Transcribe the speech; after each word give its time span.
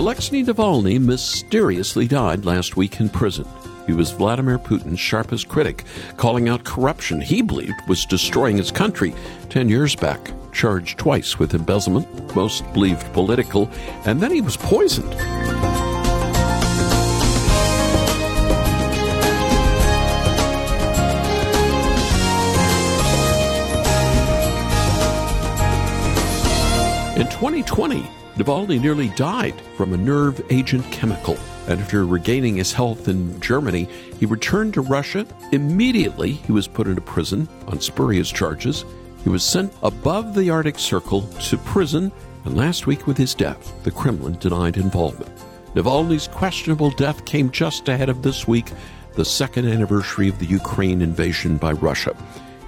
Alexei 0.00 0.42
Navalny 0.42 0.98
mysteriously 0.98 2.08
died 2.08 2.46
last 2.46 2.74
week 2.74 3.00
in 3.00 3.10
prison. 3.10 3.46
He 3.86 3.92
was 3.92 4.12
Vladimir 4.12 4.58
Putin's 4.58 4.98
sharpest 4.98 5.46
critic, 5.46 5.84
calling 6.16 6.48
out 6.48 6.64
corruption 6.64 7.20
he 7.20 7.42
believed 7.42 7.86
was 7.86 8.06
destroying 8.06 8.56
his 8.56 8.70
country 8.70 9.12
10 9.50 9.68
years 9.68 9.94
back. 9.94 10.30
Charged 10.52 10.96
twice 10.98 11.38
with 11.38 11.52
embezzlement, 11.52 12.34
most 12.34 12.64
believed 12.72 13.12
political, 13.12 13.68
and 14.06 14.22
then 14.22 14.30
he 14.30 14.40
was 14.40 14.56
poisoned. 14.56 15.12
In 27.20 27.28
2020, 27.28 28.08
Navalny 28.40 28.80
nearly 28.80 29.08
died 29.10 29.60
from 29.76 29.92
a 29.92 29.98
nerve 29.98 30.40
agent 30.48 30.90
chemical. 30.90 31.36
And 31.68 31.78
after 31.78 32.06
regaining 32.06 32.56
his 32.56 32.72
health 32.72 33.06
in 33.06 33.38
Germany, 33.38 33.86
he 34.18 34.24
returned 34.24 34.72
to 34.74 34.80
Russia. 34.80 35.26
Immediately, 35.52 36.32
he 36.32 36.52
was 36.52 36.66
put 36.66 36.86
into 36.86 37.02
prison 37.02 37.46
on 37.66 37.80
spurious 37.80 38.30
charges. 38.30 38.86
He 39.24 39.28
was 39.28 39.44
sent 39.44 39.74
above 39.82 40.34
the 40.34 40.48
Arctic 40.48 40.78
Circle 40.78 41.20
to 41.20 41.58
prison, 41.58 42.10
and 42.46 42.56
last 42.56 42.86
week, 42.86 43.06
with 43.06 43.18
his 43.18 43.34
death, 43.34 43.74
the 43.84 43.90
Kremlin 43.90 44.38
denied 44.38 44.78
involvement. 44.78 45.30
Navalny's 45.74 46.26
questionable 46.28 46.90
death 46.92 47.26
came 47.26 47.50
just 47.50 47.90
ahead 47.90 48.08
of 48.08 48.22
this 48.22 48.48
week, 48.48 48.72
the 49.16 49.24
second 49.24 49.68
anniversary 49.68 50.30
of 50.30 50.38
the 50.38 50.46
Ukraine 50.46 51.02
invasion 51.02 51.58
by 51.58 51.72
Russia. 51.72 52.16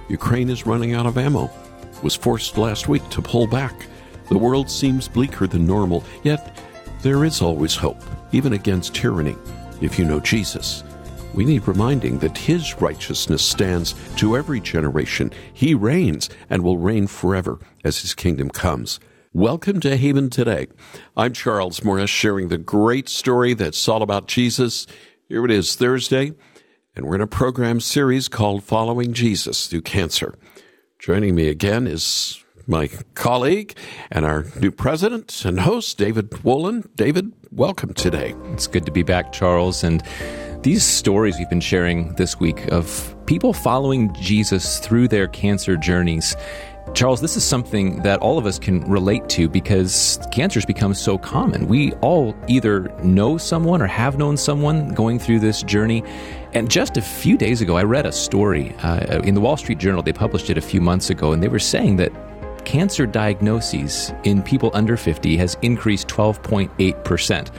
Ukraine 0.07 0.51
is 0.51 0.67
running 0.67 0.93
out 0.93 1.07
of 1.07 1.17
ammo, 1.17 1.49
was 2.03 2.13
forced 2.13 2.59
last 2.59 2.87
week 2.87 3.09
to 3.09 3.23
pull 3.23 3.47
back. 3.47 3.87
The 4.29 4.37
world 4.37 4.69
seems 4.69 5.07
bleaker 5.07 5.47
than 5.47 5.67
normal, 5.67 6.03
yet 6.23 6.57
there 7.01 7.25
is 7.25 7.41
always 7.41 7.75
hope, 7.75 8.01
even 8.31 8.53
against 8.53 8.95
tyranny, 8.95 9.35
if 9.81 9.99
you 9.99 10.05
know 10.05 10.21
Jesus. 10.21 10.83
We 11.33 11.43
need 11.43 11.67
reminding 11.67 12.19
that 12.19 12.37
His 12.37 12.79
righteousness 12.79 13.43
stands 13.43 13.95
to 14.17 14.37
every 14.37 14.61
generation. 14.61 15.31
He 15.53 15.73
reigns 15.73 16.29
and 16.49 16.63
will 16.63 16.77
reign 16.77 17.07
forever 17.07 17.59
as 17.83 17.99
His 17.99 18.13
kingdom 18.13 18.49
comes. 18.49 18.99
Welcome 19.33 19.79
to 19.81 19.97
Haven 19.97 20.29
Today. 20.29 20.67
I'm 21.17 21.33
Charles 21.33 21.83
Morris, 21.83 22.09
sharing 22.09 22.47
the 22.47 22.57
great 22.57 23.09
story 23.09 23.55
that's 23.55 23.87
all 23.89 24.03
about 24.03 24.27
Jesus. 24.27 24.87
Here 25.27 25.43
it 25.43 25.51
is, 25.51 25.75
Thursday, 25.75 26.33
and 26.95 27.05
we're 27.05 27.15
in 27.15 27.21
a 27.21 27.27
program 27.27 27.81
series 27.81 28.27
called 28.27 28.63
Following 28.63 29.11
Jesus 29.11 29.67
Through 29.67 29.81
Cancer. 29.81 30.35
Joining 30.99 31.35
me 31.35 31.49
again 31.49 31.87
is 31.87 32.42
my 32.67 32.89
colleague 33.15 33.75
and 34.11 34.25
our 34.25 34.45
new 34.59 34.71
president 34.71 35.43
and 35.45 35.59
host, 35.59 35.97
David 35.97 36.29
Wolin. 36.29 36.87
David, 36.95 37.33
welcome 37.51 37.93
today. 37.93 38.35
It's 38.53 38.67
good 38.67 38.85
to 38.85 38.91
be 38.91 39.03
back, 39.03 39.33
Charles. 39.33 39.83
And 39.83 40.01
these 40.61 40.83
stories 40.83 41.37
we've 41.37 41.49
been 41.49 41.59
sharing 41.59 42.13
this 42.15 42.39
week 42.39 42.71
of 42.71 43.15
people 43.25 43.53
following 43.53 44.13
Jesus 44.13 44.79
through 44.79 45.09
their 45.09 45.27
cancer 45.27 45.75
journeys. 45.75 46.35
Charles, 46.93 47.21
this 47.21 47.35
is 47.35 47.43
something 47.43 48.01
that 48.03 48.19
all 48.19 48.37
of 48.37 48.45
us 48.45 48.59
can 48.59 48.81
relate 48.89 49.27
to 49.29 49.49
because 49.49 50.19
cancer 50.31 50.59
has 50.59 50.65
become 50.65 50.93
so 50.93 51.17
common. 51.17 51.67
We 51.67 51.93
all 51.95 52.35
either 52.47 52.93
know 53.03 53.37
someone 53.37 53.81
or 53.81 53.87
have 53.87 54.17
known 54.17 54.37
someone 54.37 54.93
going 54.93 55.17
through 55.17 55.39
this 55.39 55.63
journey. 55.63 56.03
And 56.53 56.69
just 56.69 56.95
a 56.97 57.01
few 57.01 57.37
days 57.37 57.61
ago, 57.61 57.77
I 57.77 57.83
read 57.83 58.05
a 58.05 58.11
story 58.11 58.75
uh, 58.83 59.21
in 59.23 59.33
the 59.33 59.41
Wall 59.41 59.57
Street 59.57 59.79
Journal. 59.79 60.03
They 60.03 60.13
published 60.13 60.49
it 60.49 60.57
a 60.57 60.61
few 60.61 60.81
months 60.81 61.09
ago, 61.09 61.31
and 61.31 61.41
they 61.41 61.47
were 61.47 61.57
saying 61.57 61.95
that 61.95 62.11
cancer 62.65 63.05
diagnoses 63.05 64.13
in 64.23 64.41
people 64.41 64.71
under 64.73 64.97
50 64.97 65.37
has 65.37 65.57
increased 65.61 66.07
12.8%. 66.07 67.51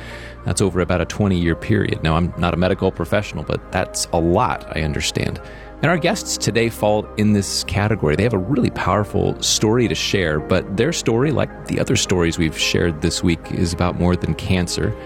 That's 0.44 0.60
over 0.60 0.80
about 0.80 1.00
a 1.00 1.06
20 1.06 1.38
year 1.38 1.55
period. 1.55 2.02
Now, 2.02 2.16
I'm 2.16 2.33
not 2.36 2.55
a 2.55 2.56
medical 2.56 2.92
professional, 2.92 3.44
but 3.44 3.72
that's 3.72 4.06
a 4.12 4.20
lot, 4.20 4.77
I 4.77 4.82
understand. 4.82 5.41
And 5.82 5.91
our 5.91 5.98
guests 5.98 6.38
today 6.38 6.70
fall 6.70 7.06
in 7.16 7.32
this 7.32 7.65
category. 7.65 8.16
They 8.16 8.22
have 8.22 8.32
a 8.32 8.38
really 8.38 8.70
powerful 8.70 9.41
story 9.42 9.88
to 9.88 9.94
share, 9.94 10.41
but 10.41 10.76
their 10.76 10.92
story, 10.92 11.31
like 11.31 11.66
the 11.66 11.78
other 11.78 11.97
stories 11.97 12.38
we've 12.38 12.59
shared 12.59 13.03
this 13.03 13.22
week, 13.22 13.53
is 13.53 13.72
about 13.72 13.98
more 13.98 14.16
than 14.16 14.34
cancer. 14.34 14.97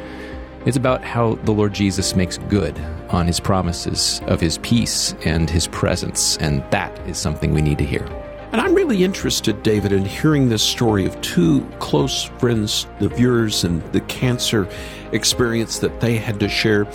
It's 0.67 0.77
about 0.77 1.03
how 1.03 1.35
the 1.45 1.53
Lord 1.53 1.73
Jesus 1.73 2.15
makes 2.15 2.39
good 2.39 2.79
on 3.11 3.27
his 3.27 3.41
promises 3.41 4.21
of 4.27 4.41
his 4.41 4.59
peace 4.59 5.15
and 5.25 5.49
his 5.49 5.67
presence, 5.69 6.37
and 6.39 6.63
that 6.71 6.97
is 7.09 7.17
something 7.17 7.55
we 7.55 7.63
need 7.63 7.79
to 7.79 7.85
hear. 7.85 8.28
And 8.51 8.63
I'm 8.63 8.75
really 8.75 9.05
interested, 9.05 9.63
David, 9.63 9.93
in 9.93 10.07
hearing 10.07 10.49
this 10.49 10.63
story 10.63 11.05
of 11.05 11.21
two 11.21 11.61
close 11.81 12.25
friends 12.39 12.87
of 13.01 13.21
yours 13.21 13.65
and 13.65 13.83
the 13.93 14.01
cancer 14.03 14.67
experience 15.13 15.81
that 15.81 16.01
they 16.01 16.17
had 16.17 16.41
to 16.41 16.49
share. 16.49 16.87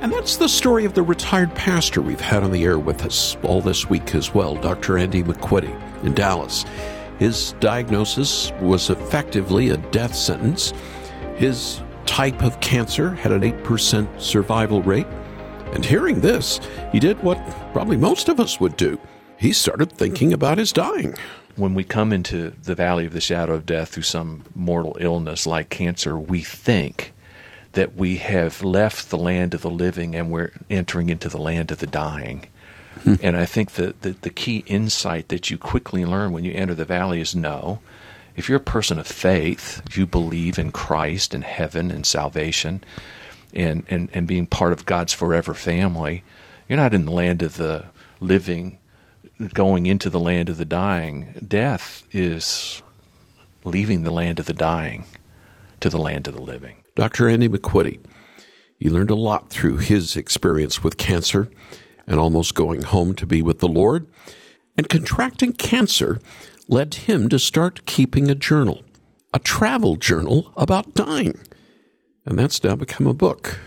And 0.00 0.10
that's 0.10 0.38
the 0.38 0.48
story 0.48 0.86
of 0.86 0.94
the 0.94 1.02
retired 1.02 1.54
pastor 1.54 2.00
we've 2.00 2.20
had 2.20 2.42
on 2.42 2.52
the 2.52 2.64
air 2.64 2.78
with 2.78 3.04
us 3.04 3.36
all 3.42 3.60
this 3.60 3.88
week 3.90 4.14
as 4.14 4.32
well, 4.34 4.54
Dr. 4.54 4.96
Andy 4.96 5.22
McQuitty 5.22 6.04
in 6.04 6.14
Dallas. 6.14 6.64
His 7.18 7.52
diagnosis 7.60 8.50
was 8.62 8.88
effectively 8.88 9.70
a 9.70 9.76
death 9.76 10.14
sentence. 10.14 10.72
His 11.36 11.82
type 12.06 12.42
of 12.42 12.60
cancer 12.60 13.10
had 13.14 13.32
an 13.32 13.42
8% 13.42 14.20
survival 14.20 14.82
rate. 14.82 15.06
And 15.74 15.84
hearing 15.84 16.20
this, 16.20 16.60
he 16.92 16.98
did 16.98 17.22
what 17.22 17.36
probably 17.74 17.98
most 17.98 18.30
of 18.30 18.40
us 18.40 18.58
would 18.58 18.78
do 18.78 18.98
he 19.38 19.52
started 19.52 19.92
thinking 19.92 20.32
about 20.32 20.58
his 20.58 20.72
dying. 20.72 21.14
When 21.56 21.74
we 21.74 21.84
come 21.84 22.12
into 22.12 22.50
the 22.50 22.74
valley 22.74 23.06
of 23.06 23.12
the 23.12 23.20
shadow 23.20 23.54
of 23.54 23.66
death 23.66 23.90
through 23.90 24.02
some 24.04 24.44
mortal 24.54 24.96
illness 24.98 25.46
like 25.46 25.68
cancer, 25.68 26.18
we 26.18 26.40
think 26.40 27.12
that 27.72 27.94
we 27.94 28.16
have 28.16 28.62
left 28.62 29.10
the 29.10 29.18
land 29.18 29.54
of 29.54 29.62
the 29.62 29.70
living 29.70 30.14
and 30.14 30.30
we're 30.30 30.52
entering 30.70 31.10
into 31.10 31.28
the 31.28 31.40
land 31.40 31.70
of 31.70 31.78
the 31.78 31.86
dying. 31.86 32.46
Hmm. 33.02 33.14
And 33.22 33.36
I 33.36 33.44
think 33.44 33.72
that 33.72 34.02
the, 34.02 34.10
the 34.12 34.30
key 34.30 34.64
insight 34.66 35.28
that 35.28 35.50
you 35.50 35.58
quickly 35.58 36.04
learn 36.04 36.32
when 36.32 36.44
you 36.44 36.52
enter 36.52 36.74
the 36.74 36.84
valley 36.84 37.20
is 37.20 37.34
no. 37.34 37.80
If 38.36 38.48
you're 38.48 38.58
a 38.58 38.60
person 38.60 38.98
of 38.98 39.06
faith, 39.06 39.82
you 39.96 40.06
believe 40.06 40.58
in 40.58 40.72
Christ 40.72 41.34
and 41.34 41.44
heaven 41.44 41.90
and 41.90 42.06
salvation 42.06 42.82
and, 43.52 43.84
and, 43.88 44.08
and 44.12 44.26
being 44.26 44.46
part 44.46 44.72
of 44.72 44.86
God's 44.86 45.12
forever 45.12 45.54
family, 45.54 46.24
you're 46.68 46.76
not 46.76 46.94
in 46.94 47.04
the 47.04 47.12
land 47.12 47.42
of 47.42 47.56
the 47.56 47.86
living 48.20 48.78
going 49.52 49.86
into 49.86 50.10
the 50.10 50.20
land 50.20 50.48
of 50.48 50.56
the 50.56 50.64
dying. 50.64 51.34
Death 51.46 52.04
is 52.12 52.82
leaving 53.64 54.02
the 54.02 54.10
land 54.10 54.38
of 54.38 54.46
the 54.46 54.52
dying 54.52 55.04
to 55.80 55.90
the 55.90 55.98
land 55.98 56.28
of 56.28 56.34
the 56.34 56.42
living. 56.42 56.76
Dr. 56.94 57.28
Andy 57.28 57.48
McQuitty, 57.48 57.98
he 58.78 58.88
learned 58.88 59.10
a 59.10 59.16
lot 59.16 59.50
through 59.50 59.78
his 59.78 60.16
experience 60.16 60.84
with 60.84 60.96
cancer 60.96 61.50
and 62.06 62.20
almost 62.20 62.54
going 62.54 62.82
home 62.82 63.14
to 63.14 63.26
be 63.26 63.42
with 63.42 63.58
the 63.58 63.68
Lord. 63.68 64.06
And 64.76 64.88
contracting 64.88 65.52
cancer 65.52 66.20
led 66.68 66.94
him 66.94 67.28
to 67.28 67.38
start 67.38 67.86
keeping 67.86 68.30
a 68.30 68.34
journal, 68.34 68.82
a 69.32 69.38
travel 69.38 69.96
journal 69.96 70.52
about 70.56 70.94
dying. 70.94 71.38
And 72.26 72.38
that's 72.38 72.62
now 72.62 72.76
become 72.76 73.06
a 73.06 73.14
book 73.14 73.58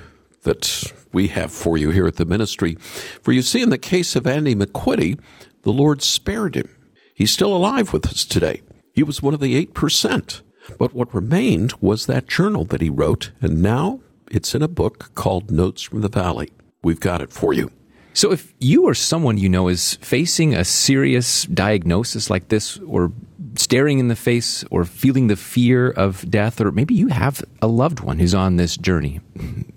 that 0.43 0.93
we 1.11 1.27
have 1.27 1.51
for 1.51 1.77
you 1.77 1.91
here 1.91 2.07
at 2.07 2.15
the 2.15 2.25
ministry. 2.25 2.75
For 3.21 3.31
you 3.31 3.41
see, 3.41 3.61
in 3.61 3.69
the 3.69 3.77
case 3.77 4.15
of 4.15 4.25
Andy 4.25 4.55
McQuitty, 4.55 5.19
the 5.63 5.73
Lord 5.73 6.01
spared 6.01 6.55
him. 6.55 6.69
He's 7.13 7.31
still 7.31 7.55
alive 7.55 7.93
with 7.93 8.05
us 8.05 8.25
today. 8.25 8.61
He 8.93 9.03
was 9.03 9.21
one 9.21 9.33
of 9.33 9.39
the 9.39 9.65
8%. 9.65 10.41
But 10.77 10.93
what 10.93 11.13
remained 11.13 11.73
was 11.79 12.05
that 12.05 12.27
journal 12.27 12.65
that 12.65 12.81
he 12.81 12.89
wrote, 12.89 13.31
and 13.41 13.61
now 13.61 14.01
it's 14.29 14.53
in 14.53 14.61
a 14.61 14.67
book 14.67 15.11
called 15.15 15.49
Notes 15.49 15.81
from 15.81 16.01
the 16.01 16.09
Valley. 16.09 16.51
We've 16.83 16.99
got 16.99 17.21
it 17.21 17.31
for 17.31 17.53
you. 17.53 17.71
So, 18.13 18.31
if 18.31 18.53
you 18.59 18.87
or 18.87 18.95
someone 18.95 19.37
you 19.37 19.47
know 19.47 19.67
is 19.67 19.95
facing 20.01 20.55
a 20.55 20.65
serious 20.65 21.43
diagnosis 21.45 22.29
like 22.29 22.47
this, 22.47 22.79
or 22.79 23.11
staring 23.57 23.99
in 23.99 24.07
the 24.07 24.15
face, 24.15 24.63
or 24.71 24.85
feeling 24.85 25.27
the 25.27 25.35
fear 25.35 25.89
of 25.89 26.29
death, 26.29 26.61
or 26.61 26.71
maybe 26.71 26.93
you 26.93 27.07
have 27.07 27.43
a 27.61 27.67
loved 27.67 27.99
one 27.99 28.19
who's 28.19 28.35
on 28.35 28.55
this 28.55 28.77
journey, 28.77 29.19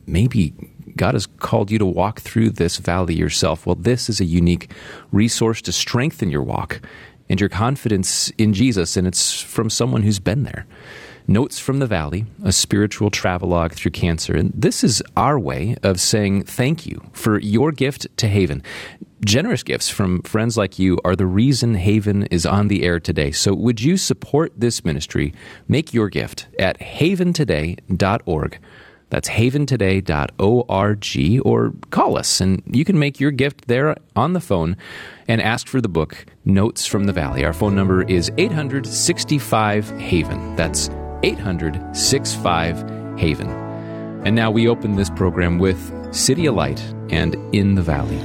maybe 0.06 0.54
God 0.96 1.14
has 1.14 1.26
called 1.26 1.70
you 1.70 1.78
to 1.78 1.86
walk 1.86 2.20
through 2.20 2.50
this 2.50 2.76
valley 2.76 3.14
yourself. 3.14 3.66
Well, 3.66 3.76
this 3.76 4.08
is 4.08 4.20
a 4.20 4.24
unique 4.24 4.72
resource 5.12 5.62
to 5.62 5.72
strengthen 5.72 6.30
your 6.30 6.42
walk 6.42 6.80
and 7.28 7.40
your 7.40 7.48
confidence 7.48 8.30
in 8.38 8.52
Jesus, 8.52 8.96
and 8.96 9.06
it's 9.06 9.40
from 9.40 9.70
someone 9.70 10.02
who's 10.02 10.18
been 10.18 10.42
there. 10.42 10.66
Notes 11.26 11.60
from 11.60 11.78
the 11.78 11.86
Valley, 11.86 12.26
a 12.42 12.50
spiritual 12.50 13.08
travelogue 13.08 13.72
through 13.72 13.92
cancer. 13.92 14.34
And 14.34 14.52
this 14.52 14.82
is 14.82 15.00
our 15.16 15.38
way 15.38 15.76
of 15.82 16.00
saying 16.00 16.42
thank 16.42 16.86
you 16.86 17.08
for 17.12 17.38
your 17.38 17.70
gift 17.70 18.08
to 18.16 18.26
Haven. 18.26 18.64
Generous 19.24 19.62
gifts 19.62 19.90
from 19.90 20.22
friends 20.22 20.56
like 20.56 20.78
you 20.78 20.98
are 21.04 21.14
the 21.14 21.26
reason 21.26 21.74
Haven 21.74 22.24
is 22.26 22.46
on 22.46 22.68
the 22.68 22.82
air 22.82 22.98
today. 22.98 23.30
So 23.30 23.54
would 23.54 23.80
you 23.80 23.96
support 23.96 24.52
this 24.56 24.84
ministry? 24.84 25.34
Make 25.68 25.92
your 25.92 26.08
gift 26.08 26.46
at 26.58 26.80
haventoday.org 26.80 28.58
that's 29.10 29.28
haventoday.org 29.28 31.44
or 31.44 31.72
call 31.90 32.16
us 32.16 32.40
and 32.40 32.62
you 32.66 32.84
can 32.84 32.98
make 32.98 33.20
your 33.20 33.32
gift 33.32 33.66
there 33.66 33.96
on 34.16 34.32
the 34.32 34.40
phone 34.40 34.76
and 35.28 35.42
ask 35.42 35.66
for 35.66 35.80
the 35.80 35.88
book 35.88 36.24
Notes 36.44 36.86
from 36.86 37.04
the 37.04 37.12
Valley. 37.12 37.44
Our 37.44 37.52
phone 37.52 37.74
number 37.74 38.02
is 38.02 38.30
865 38.38 39.90
Haven. 39.98 40.56
That's 40.56 40.88
865 41.22 43.18
Haven. 43.18 43.50
And 44.24 44.36
now 44.36 44.50
we 44.50 44.68
open 44.68 44.96
this 44.96 45.10
program 45.10 45.58
with 45.58 45.78
CityAlight 46.10 47.12
and 47.12 47.34
In 47.54 47.74
the 47.74 47.82
Valley. 47.82 48.18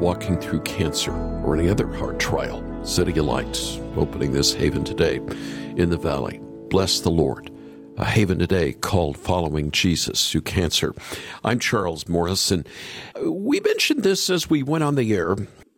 Walking 0.00 0.38
through 0.38 0.60
cancer 0.60 1.12
or 1.44 1.56
any 1.56 1.68
other 1.68 1.88
hard 1.88 2.20
trial. 2.20 2.62
CityAlight's 2.82 3.80
opening 3.96 4.30
this 4.30 4.54
haven 4.54 4.84
today 4.84 5.16
in 5.76 5.90
the 5.90 5.98
valley. 5.98 6.40
Bless 6.70 7.00
the 7.00 7.10
Lord. 7.10 7.50
A 7.96 8.04
haven 8.04 8.38
today 8.38 8.74
called 8.74 9.16
Following 9.18 9.72
Jesus 9.72 10.30
Through 10.30 10.42
Cancer. 10.42 10.94
I'm 11.42 11.58
Charles 11.58 12.08
Morris, 12.08 12.52
and 12.52 12.68
we 13.20 13.58
mentioned 13.58 14.04
this 14.04 14.30
as 14.30 14.48
we 14.48 14.62
went 14.62 14.84
on 14.84 14.94
the 14.94 15.12
air. 15.12 15.34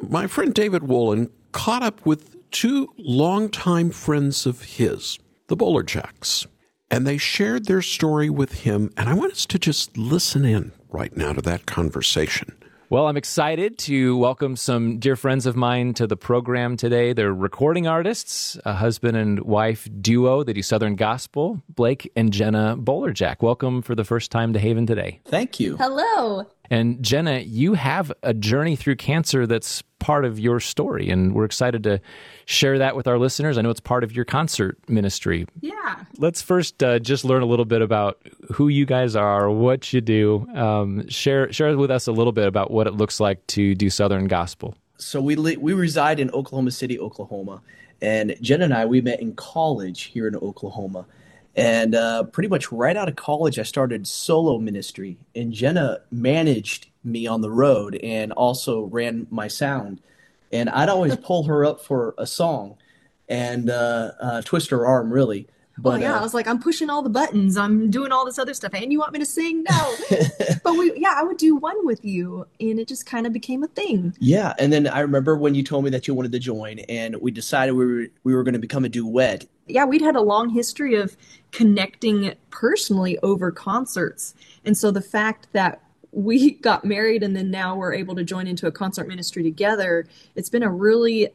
My 0.06 0.26
friend 0.26 0.52
David 0.52 0.82
Wolin 0.82 1.30
caught 1.52 1.82
up 1.82 2.04
with 2.04 2.50
two 2.50 2.92
longtime 2.98 3.88
friends 3.88 4.44
of 4.44 4.60
his, 4.62 5.18
the 5.46 5.56
Bolerjacks, 5.56 6.46
and 6.90 7.06
they 7.06 7.16
shared 7.16 7.64
their 7.64 7.80
story 7.80 8.28
with 8.28 8.52
him. 8.64 8.92
And 8.98 9.08
I 9.08 9.14
want 9.14 9.32
us 9.32 9.46
to 9.46 9.58
just 9.58 9.96
listen 9.96 10.44
in 10.44 10.72
right 10.90 11.16
now 11.16 11.32
to 11.32 11.40
that 11.40 11.64
conversation. 11.64 12.54
Well, 12.90 13.06
I'm 13.06 13.16
excited 13.16 13.78
to 13.78 14.16
welcome 14.16 14.56
some 14.56 14.98
dear 14.98 15.14
friends 15.14 15.46
of 15.46 15.54
mine 15.54 15.94
to 15.94 16.08
the 16.08 16.16
program 16.16 16.76
today. 16.76 17.12
They're 17.12 17.32
recording 17.32 17.86
artists, 17.86 18.58
a 18.64 18.72
husband 18.72 19.16
and 19.16 19.38
wife 19.38 19.88
duo 20.00 20.42
that 20.42 20.54
do 20.54 20.60
Southern 20.60 20.96
Gospel, 20.96 21.62
Blake 21.68 22.10
and 22.16 22.32
Jenna 22.32 22.76
Bolerjack. 22.76 23.42
Welcome 23.42 23.82
for 23.82 23.94
the 23.94 24.02
first 24.02 24.32
time 24.32 24.54
to 24.54 24.58
Haven 24.58 24.86
today. 24.86 25.20
Thank 25.24 25.60
you. 25.60 25.76
Hello. 25.76 26.48
And 26.70 27.02
Jenna, 27.02 27.40
you 27.40 27.74
have 27.74 28.12
a 28.22 28.32
journey 28.32 28.76
through 28.76 28.96
cancer 28.96 29.44
that's 29.44 29.82
part 29.98 30.24
of 30.24 30.38
your 30.38 30.60
story, 30.60 31.10
and 31.10 31.34
we're 31.34 31.44
excited 31.44 31.82
to 31.84 32.00
share 32.46 32.78
that 32.78 32.94
with 32.94 33.08
our 33.08 33.18
listeners. 33.18 33.58
I 33.58 33.62
know 33.62 33.70
it's 33.70 33.80
part 33.80 34.04
of 34.04 34.12
your 34.12 34.24
concert 34.24 34.78
ministry. 34.88 35.46
Yeah. 35.60 35.96
Let's 36.18 36.40
first 36.40 36.82
uh, 36.82 37.00
just 37.00 37.24
learn 37.24 37.42
a 37.42 37.46
little 37.46 37.64
bit 37.64 37.82
about 37.82 38.24
who 38.52 38.68
you 38.68 38.86
guys 38.86 39.16
are, 39.16 39.50
what 39.50 39.92
you 39.92 40.00
do. 40.00 40.46
Um, 40.54 41.08
share 41.08 41.52
share 41.52 41.76
with 41.76 41.90
us 41.90 42.06
a 42.06 42.12
little 42.12 42.32
bit 42.32 42.46
about 42.46 42.70
what 42.70 42.86
it 42.86 42.94
looks 42.94 43.18
like 43.18 43.44
to 43.48 43.74
do 43.74 43.90
Southern 43.90 44.26
Gospel. 44.28 44.74
So 44.96 45.20
we 45.20 45.34
li- 45.34 45.56
we 45.56 45.72
reside 45.72 46.20
in 46.20 46.30
Oklahoma 46.30 46.70
City, 46.70 46.98
Oklahoma, 47.00 47.62
and 48.00 48.36
Jenna 48.40 48.64
and 48.64 48.74
I 48.74 48.86
we 48.86 49.00
met 49.00 49.20
in 49.20 49.34
college 49.34 50.02
here 50.02 50.28
in 50.28 50.36
Oklahoma, 50.36 51.04
and 51.56 51.94
uh, 51.94 52.24
pretty 52.24 52.48
much 52.48 52.70
right 52.70 52.96
out 52.96 53.08
of 53.08 53.16
college 53.16 53.58
I 53.58 53.62
started 53.62 54.06
solo 54.06 54.58
ministry, 54.58 55.16
and 55.34 55.52
Jenna 55.52 56.00
managed 56.10 56.88
me 57.04 57.26
on 57.26 57.40
the 57.40 57.50
road 57.50 57.96
and 57.96 58.32
also 58.32 58.82
ran 58.84 59.26
my 59.30 59.48
sound, 59.48 60.00
and 60.52 60.68
I'd 60.70 60.88
always 60.88 61.16
pull 61.16 61.44
her 61.44 61.64
up 61.64 61.82
for 61.84 62.14
a 62.18 62.26
song, 62.26 62.76
and 63.28 63.70
uh, 63.70 64.12
uh, 64.20 64.42
twist 64.42 64.70
her 64.70 64.86
arm 64.86 65.12
really, 65.12 65.48
But 65.82 65.94
oh 65.94 65.96
yeah, 65.96 66.14
uh, 66.14 66.20
I 66.20 66.22
was 66.22 66.34
like, 66.34 66.46
I'm 66.46 66.60
pushing 66.60 66.90
all 66.90 67.02
the 67.02 67.10
buttons. 67.10 67.56
I'm 67.56 67.90
doing 67.90 68.12
all 68.12 68.24
this 68.24 68.38
other 68.38 68.54
stuff, 68.54 68.74
and 68.74 68.92
you 68.92 68.98
want 68.98 69.12
me 69.12 69.18
to 69.18 69.26
sing? 69.26 69.64
No. 69.68 69.94
but 70.64 70.74
we, 70.74 70.92
yeah, 70.96 71.14
I 71.16 71.22
would 71.22 71.38
do 71.38 71.56
one 71.56 71.86
with 71.86 72.04
you, 72.04 72.46
and 72.60 72.78
it 72.78 72.88
just 72.88 73.06
kind 73.06 73.26
of 73.26 73.32
became 73.32 73.62
a 73.62 73.68
thing. 73.68 74.14
yeah, 74.18 74.54
and 74.58 74.72
then 74.72 74.86
I 74.86 75.00
remember 75.00 75.36
when 75.36 75.54
you 75.54 75.62
told 75.62 75.84
me 75.84 75.90
that 75.90 76.06
you 76.06 76.14
wanted 76.14 76.32
to 76.32 76.38
join, 76.38 76.80
and 76.80 77.16
we 77.16 77.30
decided 77.30 77.72
we 77.72 77.86
were 77.86 78.06
we 78.24 78.34
were 78.34 78.42
going 78.42 78.54
to 78.54 78.60
become 78.60 78.84
a 78.84 78.88
duet. 78.88 79.46
Yeah, 79.66 79.84
we'd 79.84 80.02
had 80.02 80.16
a 80.16 80.20
long 80.20 80.50
history 80.50 80.96
of 80.96 81.16
connecting 81.52 82.34
personally 82.50 83.18
over 83.22 83.50
concerts, 83.50 84.34
and 84.64 84.76
so 84.76 84.90
the 84.90 85.00
fact 85.00 85.48
that 85.52 85.82
we 86.12 86.50
got 86.62 86.84
married 86.84 87.22
and 87.22 87.34
then 87.34 87.50
now 87.50 87.76
we're 87.76 87.94
able 87.94 88.14
to 88.16 88.24
join 88.24 88.46
into 88.46 88.66
a 88.66 88.72
concert 88.72 89.08
ministry 89.08 89.42
together, 89.42 90.06
it's 90.34 90.50
been 90.50 90.62
a 90.62 90.70
really 90.70 91.28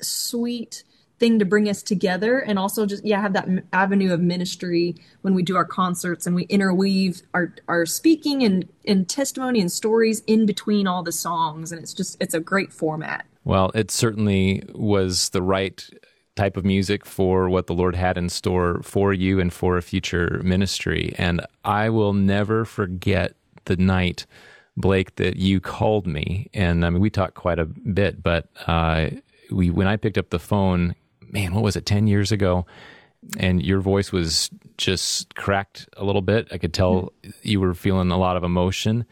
sweet 0.00 0.84
thing 1.22 1.38
to 1.38 1.44
bring 1.44 1.68
us 1.68 1.84
together 1.84 2.40
and 2.40 2.58
also 2.58 2.84
just 2.84 3.04
yeah 3.04 3.20
have 3.20 3.32
that 3.32 3.46
avenue 3.72 4.12
of 4.12 4.20
ministry 4.20 4.96
when 5.20 5.34
we 5.34 5.42
do 5.44 5.54
our 5.54 5.64
concerts 5.64 6.26
and 6.26 6.34
we 6.34 6.42
interweave 6.44 7.22
our 7.32 7.54
our 7.68 7.86
speaking 7.86 8.42
and 8.42 8.68
and 8.88 9.08
testimony 9.08 9.60
and 9.60 9.70
stories 9.70 10.24
in 10.26 10.46
between 10.46 10.88
all 10.88 11.04
the 11.04 11.12
songs 11.12 11.70
and 11.70 11.80
it's 11.80 11.94
just 11.94 12.16
it's 12.20 12.34
a 12.34 12.40
great 12.40 12.72
format 12.72 13.24
Well, 13.44 13.70
it 13.72 13.92
certainly 13.92 14.64
was 14.74 15.30
the 15.30 15.42
right 15.42 15.88
type 16.34 16.56
of 16.56 16.64
music 16.64 17.04
for 17.06 17.48
what 17.48 17.66
the 17.66 17.74
Lord 17.74 17.94
had 17.94 18.18
in 18.18 18.28
store 18.28 18.82
for 18.82 19.12
you 19.12 19.38
and 19.38 19.52
for 19.52 19.76
a 19.76 19.82
future 19.82 20.40
ministry. 20.42 21.14
And 21.18 21.44
I 21.64 21.90
will 21.90 22.14
never 22.14 22.64
forget 22.64 23.34
the 23.66 23.76
night, 23.76 24.26
Blake, 24.76 25.16
that 25.16 25.36
you 25.36 25.60
called 25.60 26.06
me. 26.06 26.48
And 26.54 26.84
I 26.84 26.90
mean, 26.90 27.00
we 27.00 27.10
talked 27.10 27.34
quite 27.34 27.58
a 27.58 27.66
bit, 27.66 28.22
but 28.22 28.48
uh, 28.66 29.10
we 29.50 29.70
when 29.70 29.86
I 29.86 29.96
picked 29.96 30.18
up 30.18 30.30
the 30.30 30.38
phone, 30.38 30.94
man, 31.32 31.54
what 31.54 31.64
was 31.64 31.74
it, 31.76 31.84
10 31.86 32.06
years 32.06 32.30
ago? 32.30 32.64
And 33.38 33.62
your 33.62 33.80
voice 33.80 34.12
was 34.12 34.50
just 34.78 35.34
cracked 35.34 35.88
a 35.96 36.04
little 36.04 36.22
bit. 36.22 36.48
I 36.52 36.58
could 36.58 36.74
tell 36.74 37.12
you 37.42 37.60
were 37.60 37.74
feeling 37.74 38.10
a 38.10 38.18
lot 38.18 38.36
of 38.36 38.44
emotion. 38.44 39.04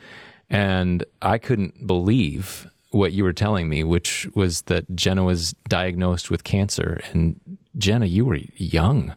And 0.48 1.04
I 1.22 1.38
couldn't 1.38 1.86
believe 1.86 2.68
what 2.90 3.12
you 3.12 3.22
were 3.22 3.32
telling 3.32 3.68
me, 3.68 3.84
which 3.84 4.28
was 4.34 4.62
that 4.62 4.84
Jenna 4.96 5.22
was 5.24 5.54
diagnosed 5.68 6.28
with 6.30 6.42
cancer. 6.42 7.00
And 7.12 7.38
Jenna, 7.78 8.06
you 8.06 8.24
were 8.24 8.38
young. 8.56 9.14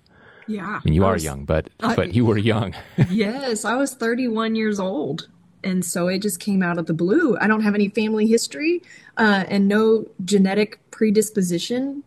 yeah 0.48 0.80
I 0.80 0.82
mean, 0.86 0.94
you 0.94 1.04
I 1.06 1.10
are 1.10 1.14
was- 1.14 1.24
young, 1.24 1.46
but 1.46 1.70
I- 1.80 1.96
but 1.96 2.14
you 2.14 2.24
were 2.26 2.38
young. 2.38 2.76
yes, 3.10 3.66
I 3.66 3.76
was 3.76 3.96
31 3.96 4.54
years 4.56 4.80
old. 4.80 5.28
And 5.64 5.84
so 5.84 6.08
it 6.08 6.20
just 6.22 6.40
came 6.40 6.62
out 6.62 6.78
of 6.78 6.86
the 6.86 6.94
blue. 6.94 7.36
I 7.42 7.48
don't 7.48 7.62
have 7.62 7.74
any 7.74 7.90
family 7.90 8.28
history 8.28 8.84
uh, 9.18 9.46
and 9.48 9.68
no 9.68 10.06
genetic 10.24 10.78
predisposition. 10.92 12.04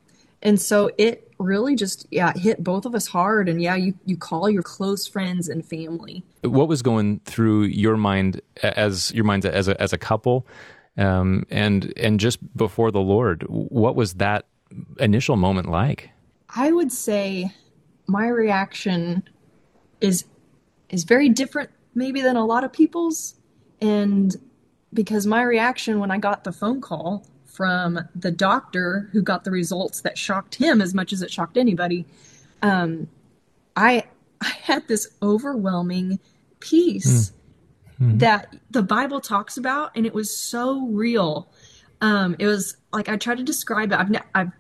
And 0.47 0.61
so 0.61 0.93
it 0.97 1.29
really 1.41 1.75
just, 1.75 2.07
yeah, 2.13 2.33
hit 2.33 2.63
both 2.63 2.87
of 2.87 2.95
us 2.95 3.09
hard. 3.09 3.49
And 3.49 3.61
yeah, 3.61 3.75
you, 3.75 3.95
you 4.05 4.17
call 4.17 4.49
your 4.49 4.63
close 4.63 5.05
friends 5.05 5.49
and 5.49 5.67
family. 5.67 6.23
what 6.43 6.69
was 6.69 6.83
going 6.83 7.19
through 7.25 7.65
your 7.65 7.97
mind 7.97 8.41
as 8.63 9.13
your 9.13 9.25
minds 9.25 9.45
as 9.45 9.67
a 9.67 9.79
as 9.83 9.93
a 9.93 9.99
couple, 9.99 10.47
um, 10.97 11.45
and 11.51 11.93
and 11.97 12.21
just 12.21 12.57
before 12.57 12.93
the 12.93 13.01
Lord? 13.01 13.43
What 13.49 13.97
was 13.97 14.15
that 14.15 14.47
initial 15.01 15.35
moment 15.35 15.69
like? 15.69 16.11
I 16.55 16.71
would 16.71 16.93
say 16.93 17.53
my 18.07 18.29
reaction 18.29 19.25
is 20.01 20.27
is 20.91 21.03
very 21.03 21.29
different 21.29 21.71
maybe 21.97 22.21
than 22.21 22.37
a 22.37 22.47
lot 22.47 22.63
of 22.63 22.73
people's 22.73 23.35
and 23.81 24.37
because 24.95 25.27
my 25.27 25.43
reaction 25.43 25.99
when 25.99 26.13
I 26.13 26.19
got 26.19 26.45
the 26.45 26.53
phone 26.53 26.81
call 26.81 27.27
from 27.57 27.99
the 28.15 28.31
doctor 28.31 29.09
who 29.13 29.23
got 29.23 29.45
the 29.45 29.51
results 29.51 30.03
that 30.03 30.19
shocked 30.19 30.57
him 30.57 30.83
as 30.83 30.93
much 30.95 31.13
as 31.13 31.23
it 31.23 31.31
shocked 31.31 31.57
anybody 31.57 32.05
um 32.63 33.09
I 33.75 34.05
I 34.41 34.53
had 34.63 34.87
this 34.89 35.09
overwhelming 35.23 36.19
peace 36.61 37.33
that 38.19 38.55
the 38.71 38.83
Bible 38.83 39.21
talks 39.21 39.57
about 39.57 39.93
and 39.97 40.05
it 40.05 40.13
was 40.13 40.37
so 40.37 40.87
real. 40.89 41.49
Um 42.01 42.37
it 42.39 42.47
was 42.47 42.77
like 42.93 43.09
I 43.09 43.17
tried 43.17 43.39
to 43.39 43.43
describe 43.43 43.93
it. 43.93 43.99
I've 43.99 44.11
ne- 44.11 44.21
I've 44.35 44.53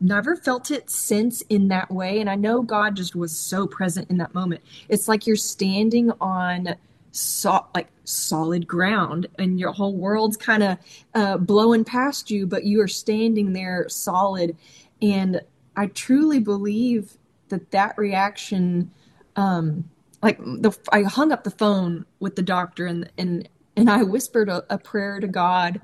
never 0.00 0.36
felt 0.36 0.70
it 0.70 0.90
since 0.90 1.42
in 1.42 1.68
that 1.68 1.88
way 1.88 2.18
and 2.20 2.28
i 2.28 2.34
know 2.34 2.60
god 2.60 2.96
just 2.96 3.14
was 3.14 3.38
so 3.38 3.66
present 3.68 4.10
in 4.10 4.16
that 4.18 4.34
moment. 4.34 4.60
It's 4.88 5.06
like 5.08 5.26
you're 5.26 5.36
standing 5.36 6.10
on 6.20 6.74
so, 7.12 7.66
like 7.74 7.88
solid 8.04 8.66
ground 8.66 9.28
and 9.38 9.60
your 9.60 9.72
whole 9.72 9.94
world's 9.94 10.36
kind 10.36 10.62
of 10.62 10.78
uh, 11.14 11.36
blowing 11.36 11.84
past 11.84 12.30
you 12.30 12.46
but 12.46 12.64
you 12.64 12.80
are 12.80 12.88
standing 12.88 13.52
there 13.52 13.88
solid. 13.88 14.56
And 15.00 15.40
i 15.74 15.86
truly 15.86 16.38
believe 16.38 17.16
that 17.48 17.70
that 17.70 17.96
reaction 17.96 18.90
um 19.36 19.88
like 20.22 20.38
the 20.38 20.76
i 20.92 21.02
hung 21.02 21.32
up 21.32 21.44
the 21.44 21.50
phone 21.50 22.04
with 22.20 22.36
the 22.36 22.42
doctor 22.42 22.86
and 22.86 23.10
and 23.16 23.48
and 23.74 23.88
i 23.88 24.02
whispered 24.02 24.50
a, 24.50 24.62
a 24.68 24.76
prayer 24.76 25.18
to 25.18 25.26
god 25.26 25.80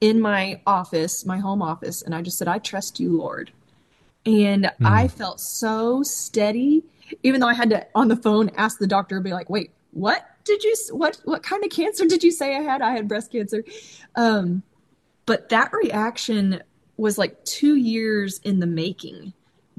in 0.00 0.20
my 0.20 0.60
office, 0.66 1.26
my 1.26 1.38
home 1.38 1.62
office, 1.62 2.02
and 2.02 2.14
I 2.14 2.22
just 2.22 2.38
said, 2.38 2.48
I 2.48 2.58
trust 2.58 3.00
you, 3.00 3.16
Lord. 3.16 3.52
And 4.26 4.70
I 4.82 5.08
felt 5.08 5.40
so 5.40 6.02
steady, 6.02 6.84
even 7.22 7.40
though 7.40 7.48
I 7.48 7.54
had 7.54 7.70
to 7.70 7.86
on 7.94 8.08
the 8.08 8.16
phone 8.16 8.50
ask 8.56 8.78
the 8.78 8.86
doctor, 8.86 9.20
be 9.20 9.32
like, 9.32 9.48
wait, 9.48 9.70
what 9.92 10.24
did 10.44 10.64
you, 10.64 10.74
what, 10.92 11.20
what 11.24 11.42
kind 11.42 11.64
of 11.64 11.70
cancer 11.70 12.06
did 12.06 12.22
you 12.22 12.30
say 12.30 12.56
I 12.56 12.60
had? 12.60 12.82
I 12.82 12.92
had 12.92 13.08
breast 13.08 13.32
cancer. 13.32 13.64
Um, 14.16 14.62
but 15.26 15.48
that 15.50 15.72
reaction 15.72 16.62
was 16.96 17.18
like 17.18 17.44
two 17.44 17.76
years 17.76 18.40
in 18.44 18.60
the 18.60 18.66
making. 18.66 19.32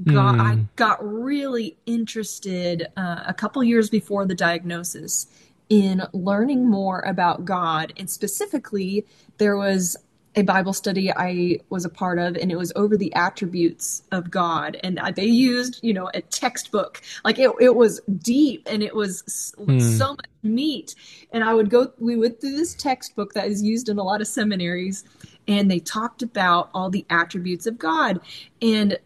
Got, 0.04 0.40
I 0.40 0.58
got 0.74 0.98
really 1.00 1.76
interested 1.86 2.88
uh, 2.96 3.22
a 3.24 3.32
couple 3.32 3.62
years 3.62 3.88
before 3.88 4.26
the 4.26 4.34
diagnosis 4.34 5.28
in 5.68 6.02
learning 6.12 6.68
more 6.68 7.00
about 7.00 7.44
God. 7.44 7.92
And 7.96 8.10
specifically, 8.10 9.06
there 9.38 9.56
was 9.56 9.96
a 10.34 10.42
Bible 10.42 10.72
study 10.72 11.12
I 11.12 11.58
was 11.68 11.84
a 11.84 11.90
part 11.90 12.18
of, 12.18 12.36
and 12.36 12.50
it 12.50 12.56
was 12.56 12.72
over 12.74 12.96
the 12.96 13.14
attributes 13.14 14.02
of 14.12 14.30
God. 14.30 14.78
And 14.82 14.98
they 15.14 15.26
used, 15.26 15.80
you 15.82 15.92
know, 15.92 16.10
a 16.14 16.22
textbook. 16.22 17.02
Like 17.24 17.38
it, 17.38 17.50
it 17.60 17.74
was 17.74 18.00
deep 18.18 18.66
and 18.70 18.82
it 18.82 18.94
was 18.94 19.22
s- 19.26 19.52
hmm. 19.58 19.78
so 19.78 20.12
much 20.12 20.26
meat. 20.42 20.94
And 21.32 21.44
I 21.44 21.52
would 21.54 21.68
go, 21.68 21.92
we 21.98 22.16
went 22.16 22.40
through 22.40 22.56
this 22.56 22.74
textbook 22.74 23.34
that 23.34 23.48
is 23.48 23.62
used 23.62 23.88
in 23.88 23.98
a 23.98 24.02
lot 24.02 24.20
of 24.20 24.26
seminaries, 24.26 25.04
and 25.46 25.70
they 25.70 25.80
talked 25.80 26.22
about 26.22 26.70
all 26.72 26.88
the 26.88 27.04
attributes 27.10 27.66
of 27.66 27.78
God. 27.78 28.20
And 28.60 28.98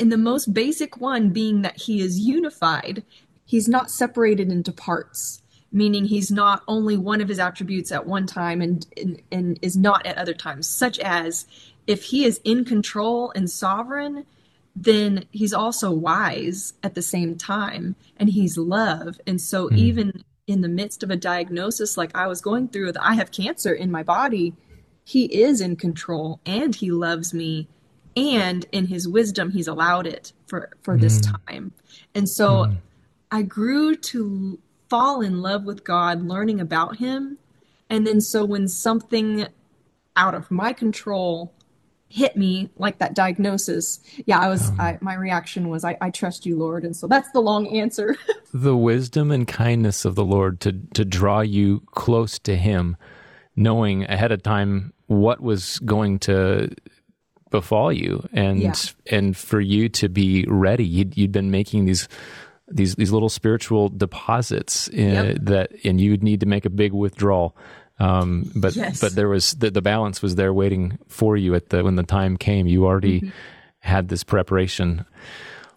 and 0.00 0.10
the 0.10 0.16
most 0.16 0.54
basic 0.54 0.96
one 0.98 1.28
being 1.28 1.60
that 1.62 1.76
he 1.76 2.00
is 2.00 2.18
unified. 2.18 3.04
He's 3.44 3.68
not 3.68 3.90
separated 3.90 4.50
into 4.50 4.72
parts, 4.72 5.42
meaning 5.72 6.04
he's 6.04 6.30
not 6.30 6.62
only 6.66 6.96
one 6.96 7.20
of 7.20 7.28
his 7.28 7.38
attributes 7.38 7.92
at 7.92 8.06
one 8.06 8.26
time 8.26 8.60
and, 8.60 8.86
and, 8.96 9.22
and 9.30 9.58
is 9.62 9.76
not 9.76 10.04
at 10.04 10.18
other 10.18 10.34
times, 10.34 10.68
such 10.68 10.98
as 10.98 11.46
if 11.86 12.04
he 12.04 12.24
is 12.24 12.40
in 12.44 12.64
control 12.64 13.32
and 13.34 13.48
sovereign, 13.48 14.26
then 14.74 15.24
he's 15.30 15.52
also 15.52 15.90
wise 15.90 16.74
at 16.82 16.94
the 16.94 17.02
same 17.02 17.36
time 17.36 17.96
and 18.16 18.30
he's 18.30 18.56
love. 18.56 19.20
And 19.26 19.40
so, 19.40 19.68
hmm. 19.68 19.76
even 19.76 20.24
in 20.46 20.62
the 20.62 20.68
midst 20.68 21.02
of 21.02 21.10
a 21.10 21.16
diagnosis 21.16 21.96
like 21.96 22.14
I 22.14 22.26
was 22.26 22.40
going 22.40 22.68
through, 22.68 22.92
that 22.92 23.04
I 23.04 23.14
have 23.14 23.30
cancer 23.30 23.72
in 23.72 23.90
my 23.90 24.02
body, 24.02 24.54
he 25.04 25.24
is 25.26 25.60
in 25.60 25.76
control 25.76 26.40
and 26.46 26.74
he 26.74 26.90
loves 26.90 27.32
me. 27.34 27.68
And 28.16 28.66
in 28.72 28.86
his 28.86 29.06
wisdom 29.06 29.52
he's 29.52 29.68
allowed 29.68 30.06
it 30.06 30.32
for 30.46 30.70
for 30.82 30.96
this 30.96 31.20
hmm. 31.24 31.32
time. 31.46 31.72
And 32.14 32.28
so 32.28 32.64
hmm. 32.64 32.74
i 33.30 33.42
grew 33.42 33.94
to 33.94 34.58
fall 34.90 35.20
in 35.22 35.40
love 35.40 35.64
with 35.64 35.84
god 35.84 36.20
learning 36.26 36.60
about 36.60 36.96
him 36.96 37.38
and 37.88 38.06
then 38.06 38.20
so 38.20 38.44
when 38.44 38.68
something 38.68 39.46
out 40.16 40.34
of 40.34 40.50
my 40.50 40.72
control 40.72 41.54
hit 42.08 42.36
me 42.36 42.68
like 42.76 42.98
that 42.98 43.14
diagnosis 43.14 44.00
yeah 44.26 44.38
i 44.40 44.48
was 44.48 44.72
I, 44.80 44.98
my 45.00 45.14
reaction 45.14 45.68
was 45.68 45.84
I, 45.84 45.96
I 46.00 46.10
trust 46.10 46.44
you 46.44 46.58
lord 46.58 46.84
and 46.84 46.94
so 46.96 47.06
that's 47.06 47.30
the 47.30 47.40
long 47.40 47.68
answer 47.68 48.16
the 48.52 48.76
wisdom 48.76 49.30
and 49.30 49.46
kindness 49.46 50.04
of 50.04 50.16
the 50.16 50.24
Lord 50.24 50.58
to 50.62 50.72
to 50.94 51.04
draw 51.04 51.40
you 51.40 51.82
close 51.92 52.36
to 52.40 52.56
Him, 52.56 52.96
knowing 53.54 54.02
ahead 54.04 54.32
of 54.32 54.42
time 54.42 54.92
what 55.06 55.40
was 55.40 55.78
going 55.80 56.18
to 56.20 56.74
befall 57.52 57.92
you, 57.92 58.28
and 58.32 58.60
Yeah. 58.60 58.74
and 59.08 59.36
for 59.36 59.60
you 59.60 59.88
to 59.90 60.08
be 60.08 60.44
ready. 60.48 60.84
You'd, 60.84 61.16
you'd 61.16 61.30
been 61.30 61.52
making 61.52 61.84
these. 61.84 62.08
These, 62.70 62.94
these 62.94 63.10
little 63.12 63.28
spiritual 63.28 63.88
deposits 63.88 64.88
uh, 64.88 64.96
Yep. 64.96 65.36
that 65.42 65.72
and 65.84 66.00
you'd 66.00 66.22
need 66.22 66.40
to 66.40 66.46
make 66.46 66.64
a 66.66 66.70
big 66.70 66.92
withdrawal. 66.92 67.56
Um, 67.98 68.50
but 68.54 68.76
Yes. 68.76 69.00
but 69.00 69.14
there 69.14 69.28
was 69.28 69.52
the, 69.54 69.70
the 69.70 69.82
balance 69.82 70.22
was 70.22 70.36
there 70.36 70.54
waiting 70.54 70.98
for 71.08 71.36
you 71.36 71.54
at 71.54 71.68
the 71.70 71.82
when 71.84 71.96
the 71.96 72.02
time 72.02 72.36
came. 72.36 72.66
You 72.66 72.86
already 72.86 73.32
had 73.80 74.08
this 74.08 74.24
preparation. 74.24 75.04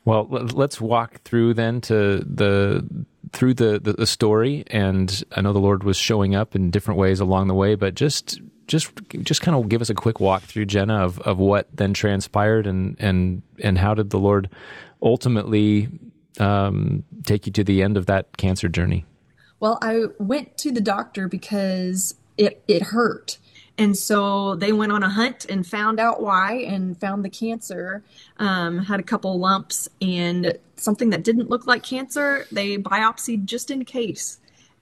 Well, 0.05 0.27
let- 0.29 0.53
let's 0.53 0.79
walk 0.79 1.21
through 1.23 1.53
then 1.55 1.81
to 1.81 2.19
the 2.19 2.85
through 3.31 3.55
the, 3.55 3.79
the 3.79 3.93
the 3.93 4.05
story, 4.05 4.63
and 4.67 5.23
I 5.35 5.41
know 5.41 5.53
the 5.53 5.59
Lord 5.59 5.83
was 5.83 5.97
showing 5.97 6.35
up 6.35 6.55
in 6.55 6.69
different 6.71 6.99
ways 6.99 7.19
along 7.19 7.47
the 7.47 7.55
way, 7.55 7.75
but 7.75 7.95
just 7.95 8.39
just 8.67 8.91
just 9.23 9.41
kind 9.41 9.57
of 9.57 9.67
give 9.67 9.81
us 9.81 9.89
a 9.89 9.95
quick 9.95 10.19
walk 10.19 10.43
through 10.43 10.65
Jenna 10.67 11.03
of, 11.03 11.19
of 11.19 11.39
what 11.39 11.67
then 11.75 11.93
transpired, 11.93 12.67
and 12.67 12.95
and 12.99 13.41
and 13.61 13.77
how 13.77 13.93
did 13.95 14.11
the 14.11 14.19
Lord 14.19 14.49
ultimately 15.01 15.89
um, 16.39 17.03
take 17.23 17.45
you 17.45 17.51
to 17.53 17.63
the 17.63 17.81
end 17.81 17.97
of 17.97 18.05
that 18.07 18.37
cancer 18.37 18.67
journey? 18.67 19.05
Well, 19.59 19.77
I 19.81 20.05
went 20.19 20.57
to 20.59 20.71
the 20.71 20.81
doctor 20.81 21.27
because 21.27 22.15
it, 22.37 22.63
it 22.67 22.81
hurt. 22.83 23.37
And 23.77 23.97
so 23.97 24.55
they 24.55 24.71
went 24.71 24.91
on 24.91 25.01
a 25.01 25.09
hunt 25.09 25.45
and 25.45 25.65
found 25.65 25.99
out 25.99 26.21
why 26.21 26.53
and 26.57 26.99
found 26.99 27.25
the 27.25 27.29
cancer. 27.29 28.03
Um, 28.37 28.79
had 28.79 28.99
a 28.99 29.03
couple 29.03 29.39
lumps 29.39 29.89
and 30.01 30.57
something 30.75 31.09
that 31.09 31.23
didn't 31.23 31.49
look 31.49 31.65
like 31.65 31.81
cancer. 31.81 32.45
They 32.51 32.77
biopsied 32.77 33.45
just 33.45 33.71
in 33.71 33.85
case. 33.85 34.37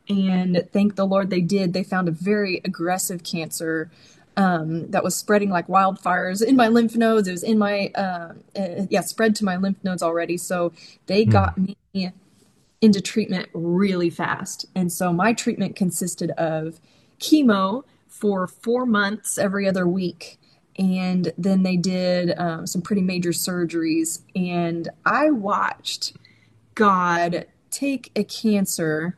And 0.10 0.68
thank 0.74 0.96
the 0.96 1.06
Lord 1.06 1.30
they 1.30 1.42
did. 1.42 1.74
They 1.74 1.84
found 1.84 2.10
a 2.10 2.12
very 2.12 2.60
aggressive 2.66 3.24
cancer 3.24 3.90
um, 4.38 4.90
that 4.92 5.04
was 5.04 5.16
spreading 5.16 5.50
like 5.50 5.68
wildfires 5.68 6.44
in 6.44 6.56
my 6.56 6.68
lymph 6.68 6.96
nodes. 6.96 7.28
It 7.28 7.32
was 7.32 7.44
in 7.44 7.58
my, 7.58 7.92
uh, 7.96 8.34
uh, 8.58 8.86
yeah, 8.90 9.02
spread 9.02 9.36
to 9.38 9.46
my 9.46 9.58
lymph 9.58 9.84
nodes 9.84 10.02
already. 10.02 10.38
So 10.38 10.72
they 11.08 11.26
got 11.26 11.58
me 11.58 11.78
into 12.82 13.02
treatment 13.02 13.50
really 13.54 14.10
fast. 14.10 14.66
And 14.76 14.92
so 14.92 15.14
my 15.14 15.34
treatment 15.34 15.76
consisted 15.76 16.32
of 16.32 16.80
chemo 17.20 17.84
for 18.08 18.48
four 18.48 18.86
months 18.86 19.38
every 19.38 19.68
other 19.68 19.88
week. 19.88 20.40
And 20.78 21.32
then 21.38 21.64
they 21.64 21.78
did 21.78 22.34
um, 22.38 22.66
some 22.66 22.82
pretty 22.82 23.02
major 23.02 23.32
surgeries. 23.32 24.22
And 24.36 24.90
I 25.06 25.30
watched 25.30 26.16
God 26.74 27.46
take 27.70 28.12
a 28.16 28.24
cancer 28.24 29.18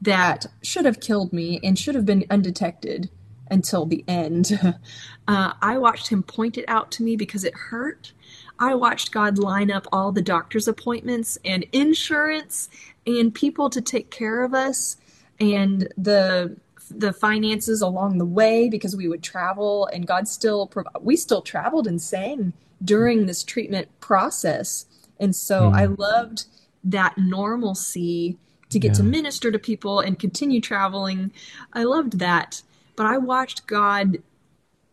that 0.00 0.46
should 0.62 0.84
have 0.84 1.00
killed 1.00 1.32
me 1.32 1.60
and 1.62 1.78
should 1.78 1.94
have 1.94 2.06
been 2.06 2.24
undetected 2.30 3.10
until 3.50 3.86
the 3.86 4.04
end. 4.08 4.58
Uh, 5.26 5.54
I 5.62 5.78
watched 5.78 6.08
him 6.08 6.22
point 6.22 6.58
it 6.58 6.66
out 6.68 6.90
to 6.90 7.02
me 7.02 7.16
because 7.16 7.44
it 7.44 7.54
hurt. 7.54 8.12
I 8.58 8.74
watched 8.74 9.10
God 9.10 9.38
line 9.38 9.70
up 9.70 9.86
all 9.90 10.12
the 10.12 10.20
doctor's 10.20 10.68
appointments 10.68 11.38
and 11.46 11.64
insurance 11.72 12.68
and 13.06 13.34
people 13.34 13.70
to 13.70 13.80
take 13.80 14.10
care 14.10 14.44
of 14.44 14.52
us 14.52 14.98
and 15.40 15.88
the 15.96 16.56
the 16.90 17.14
finances 17.14 17.80
along 17.80 18.18
the 18.18 18.26
way 18.26 18.68
because 18.68 18.94
we 18.94 19.08
would 19.08 19.22
travel 19.22 19.86
and 19.86 20.06
God 20.06 20.28
still 20.28 20.66
prov- 20.66 20.88
we 21.00 21.16
still 21.16 21.40
traveled 21.40 21.86
and 21.86 22.02
sang 22.02 22.52
during 22.84 23.24
this 23.24 23.42
treatment 23.42 23.88
process. 24.00 24.84
And 25.18 25.34
so 25.34 25.70
I 25.72 25.86
loved 25.86 26.44
that 26.84 27.16
normalcy 27.16 28.36
to 28.68 28.78
get 28.78 28.94
to 28.94 29.02
minister 29.02 29.50
to 29.50 29.58
people 29.58 30.00
and 30.00 30.18
continue 30.18 30.60
traveling. 30.60 31.32
I 31.72 31.84
loved 31.84 32.18
that. 32.18 32.62
But 32.96 33.06
I 33.06 33.18
watched 33.18 33.66
God 33.66 34.18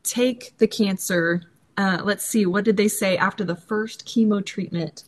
take 0.04 0.58
the 0.58 0.68
cancer. 0.68 1.44
Uh, 1.78 2.00
let's 2.04 2.26
see, 2.26 2.46
what 2.46 2.66
did 2.66 2.78
they 2.78 2.88
say 2.88 3.18
after 3.18 3.44
the 3.44 3.56
first 3.56 4.06
chemo 4.06 4.44
treatment? 4.44 5.04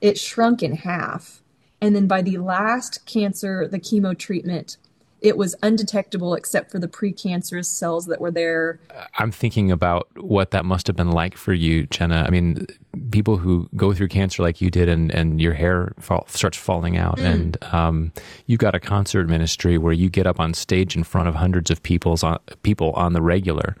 It 0.00 0.18
shrunk 0.18 0.62
in 0.62 0.74
half. 0.74 1.42
And 1.80 1.94
then 1.94 2.06
by 2.06 2.22
the 2.22 2.38
last 2.38 3.06
cancer, 3.06 3.68
the 3.68 3.78
chemo 3.78 4.16
treatment, 4.18 4.78
it 5.20 5.36
was 5.36 5.54
undetectable 5.62 6.34
except 6.34 6.70
for 6.70 6.78
the 6.78 6.88
precancerous 6.88 7.66
cells 7.66 8.06
that 8.06 8.20
were 8.20 8.30
there. 8.30 8.78
I'm 9.18 9.32
thinking 9.32 9.70
about 9.70 10.08
what 10.16 10.52
that 10.52 10.64
must 10.64 10.86
have 10.86 10.96
been 10.96 11.10
like 11.10 11.36
for 11.36 11.52
you, 11.52 11.86
Jenna. 11.86 12.24
I 12.26 12.30
mean, 12.30 12.66
people 13.10 13.36
who 13.36 13.68
go 13.76 13.92
through 13.92 14.08
cancer 14.08 14.42
like 14.42 14.60
you 14.60 14.70
did, 14.70 14.88
and, 14.88 15.10
and 15.10 15.40
your 15.40 15.54
hair 15.54 15.92
fall, 15.98 16.24
starts 16.28 16.56
falling 16.56 16.96
out, 16.96 17.18
and 17.18 17.56
um, 17.72 18.12
you 18.46 18.56
got 18.56 18.74
a 18.74 18.80
concert 18.80 19.28
ministry 19.28 19.78
where 19.78 19.92
you 19.92 20.08
get 20.08 20.26
up 20.26 20.38
on 20.38 20.54
stage 20.54 20.96
in 20.96 21.04
front 21.04 21.28
of 21.28 21.34
hundreds 21.34 21.70
of 21.70 21.82
people's 21.82 22.22
on, 22.22 22.38
people 22.62 22.92
on 22.92 23.12
the 23.12 23.22
regular. 23.22 23.76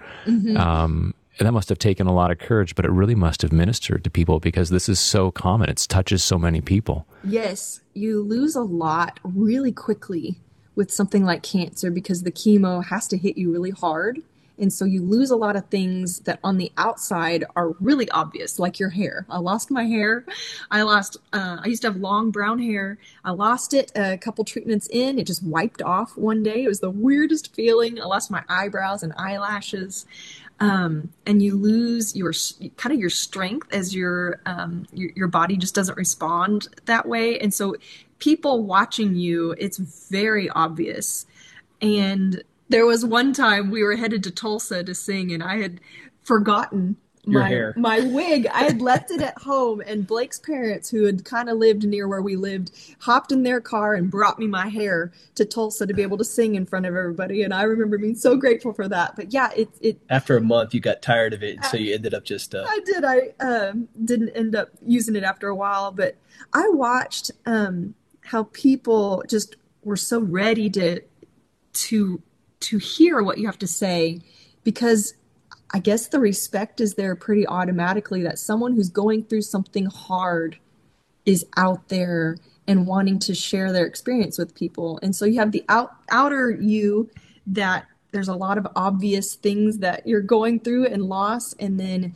Um, 0.56 1.14
and 1.38 1.46
that 1.46 1.52
must 1.52 1.68
have 1.68 1.78
taken 1.78 2.08
a 2.08 2.12
lot 2.12 2.32
of 2.32 2.38
courage, 2.38 2.74
but 2.74 2.84
it 2.84 2.90
really 2.90 3.14
must 3.14 3.42
have 3.42 3.52
ministered 3.52 4.02
to 4.02 4.10
people 4.10 4.40
because 4.40 4.70
this 4.70 4.88
is 4.88 4.98
so 4.98 5.30
common. 5.30 5.70
It 5.70 5.86
touches 5.88 6.24
so 6.24 6.36
many 6.36 6.60
people. 6.60 7.06
Yes, 7.22 7.80
you 7.94 8.22
lose 8.22 8.56
a 8.56 8.62
lot 8.62 9.20
really 9.22 9.70
quickly 9.70 10.40
with 10.78 10.92
something 10.92 11.24
like 11.24 11.42
cancer 11.42 11.90
because 11.90 12.22
the 12.22 12.30
chemo 12.30 12.84
has 12.84 13.08
to 13.08 13.18
hit 13.18 13.36
you 13.36 13.50
really 13.50 13.72
hard. 13.72 14.22
And 14.60 14.72
so 14.72 14.84
you 14.84 15.02
lose 15.02 15.30
a 15.30 15.36
lot 15.36 15.56
of 15.56 15.66
things 15.66 16.20
that 16.20 16.38
on 16.44 16.56
the 16.56 16.70
outside 16.76 17.44
are 17.56 17.70
really 17.80 18.08
obvious, 18.10 18.60
like 18.60 18.78
your 18.78 18.90
hair. 18.90 19.26
I 19.28 19.38
lost 19.38 19.72
my 19.72 19.84
hair. 19.84 20.24
I 20.70 20.82
lost, 20.82 21.16
uh, 21.32 21.58
I 21.64 21.66
used 21.66 21.82
to 21.82 21.88
have 21.88 21.96
long 21.96 22.30
brown 22.30 22.60
hair. 22.60 22.98
I 23.24 23.32
lost 23.32 23.74
it 23.74 23.90
a 23.96 24.18
couple 24.18 24.44
treatments 24.44 24.88
in. 24.90 25.18
It 25.18 25.26
just 25.26 25.42
wiped 25.42 25.82
off 25.82 26.16
one 26.16 26.44
day. 26.44 26.62
It 26.62 26.68
was 26.68 26.80
the 26.80 26.90
weirdest 26.90 27.54
feeling. 27.54 28.00
I 28.00 28.04
lost 28.04 28.30
my 28.30 28.44
eyebrows 28.48 29.02
and 29.02 29.12
eyelashes 29.16 30.06
um, 30.60 31.10
and 31.26 31.42
you 31.42 31.56
lose 31.56 32.16
your 32.16 32.32
kind 32.76 32.92
of 32.92 33.00
your 33.00 33.10
strength 33.10 33.72
as 33.72 33.94
your, 33.94 34.40
um, 34.46 34.86
your 34.92 35.10
your 35.14 35.28
body 35.28 35.56
just 35.56 35.74
doesn't 35.74 35.96
respond 35.96 36.68
that 36.86 37.06
way. 37.06 37.38
And 37.38 37.54
so 37.54 37.76
people 38.18 38.64
watching 38.64 39.14
you 39.14 39.54
it's 39.58 39.78
very 39.78 40.50
obvious. 40.50 41.26
And 41.80 42.42
there 42.68 42.86
was 42.86 43.04
one 43.04 43.32
time 43.32 43.70
we 43.70 43.84
were 43.84 43.96
headed 43.96 44.24
to 44.24 44.30
Tulsa 44.30 44.82
to 44.82 44.94
sing 44.94 45.32
and 45.32 45.42
I 45.42 45.58
had 45.58 45.80
forgotten 46.24 46.96
Your 47.28 47.42
my 47.42 47.48
hair. 47.48 47.74
my 47.76 48.00
wig. 48.00 48.46
I 48.46 48.64
had 48.64 48.80
left 48.80 49.10
it 49.10 49.20
at 49.20 49.38
home 49.38 49.80
and 49.80 50.06
Blake's 50.06 50.38
parents 50.38 50.88
who 50.90 51.04
had 51.04 51.24
kind 51.24 51.48
of 51.48 51.58
lived 51.58 51.84
near 51.84 52.08
where 52.08 52.22
we 52.22 52.36
lived 52.36 52.70
hopped 53.00 53.32
in 53.32 53.42
their 53.42 53.60
car 53.60 53.94
and 53.94 54.10
brought 54.10 54.38
me 54.38 54.46
my 54.46 54.68
hair 54.68 55.12
to 55.34 55.44
Tulsa 55.44 55.86
to 55.86 55.94
be 55.94 56.02
able 56.02 56.18
to 56.18 56.24
sing 56.24 56.54
in 56.54 56.66
front 56.66 56.86
of 56.86 56.94
everybody 56.94 57.42
and 57.42 57.54
I 57.54 57.62
remember 57.62 57.98
being 57.98 58.14
so 58.14 58.36
grateful 58.36 58.72
for 58.72 58.88
that. 58.88 59.16
But 59.16 59.32
yeah, 59.32 59.50
it 59.56 59.68
it 59.80 60.00
After 60.08 60.36
a 60.36 60.40
month, 60.40 60.74
you 60.74 60.80
got 60.80 61.02
tired 61.02 61.34
of 61.34 61.42
it, 61.42 61.56
and 61.56 61.64
so 61.64 61.76
you 61.76 61.94
ended 61.94 62.14
up 62.14 62.24
just 62.24 62.54
uh, 62.54 62.64
I 62.66 62.80
did. 62.84 63.04
I 63.04 63.34
um, 63.40 63.88
didn't 64.04 64.30
end 64.30 64.54
up 64.54 64.70
using 64.84 65.16
it 65.16 65.22
after 65.22 65.48
a 65.48 65.54
while, 65.54 65.92
but 65.92 66.16
I 66.52 66.68
watched 66.68 67.30
um, 67.46 67.94
how 68.22 68.44
people 68.52 69.24
just 69.28 69.56
were 69.82 69.96
so 69.96 70.20
ready 70.20 70.70
to 70.70 71.00
to 71.72 72.22
to 72.60 72.78
hear 72.78 73.22
what 73.22 73.38
you 73.38 73.46
have 73.46 73.58
to 73.58 73.66
say 73.66 74.20
because 74.64 75.14
I 75.70 75.80
guess 75.80 76.08
the 76.08 76.20
respect 76.20 76.80
is 76.80 76.94
there 76.94 77.14
pretty 77.14 77.46
automatically 77.46 78.22
that 78.22 78.38
someone 78.38 78.74
who's 78.74 78.88
going 78.88 79.24
through 79.24 79.42
something 79.42 79.86
hard 79.86 80.58
is 81.26 81.44
out 81.56 81.88
there 81.88 82.38
and 82.66 82.86
wanting 82.86 83.18
to 83.18 83.34
share 83.34 83.72
their 83.72 83.86
experience 83.86 84.38
with 84.38 84.54
people. 84.54 84.98
And 85.02 85.14
so 85.14 85.24
you 85.24 85.38
have 85.40 85.52
the 85.52 85.64
out, 85.68 85.94
outer 86.10 86.50
you 86.50 87.10
that 87.46 87.86
there's 88.12 88.28
a 88.28 88.34
lot 88.34 88.56
of 88.56 88.66
obvious 88.74 89.34
things 89.34 89.78
that 89.78 90.06
you're 90.06 90.20
going 90.20 90.60
through 90.60 90.86
and 90.86 91.02
loss 91.02 91.52
and 91.54 91.78
then 91.78 92.14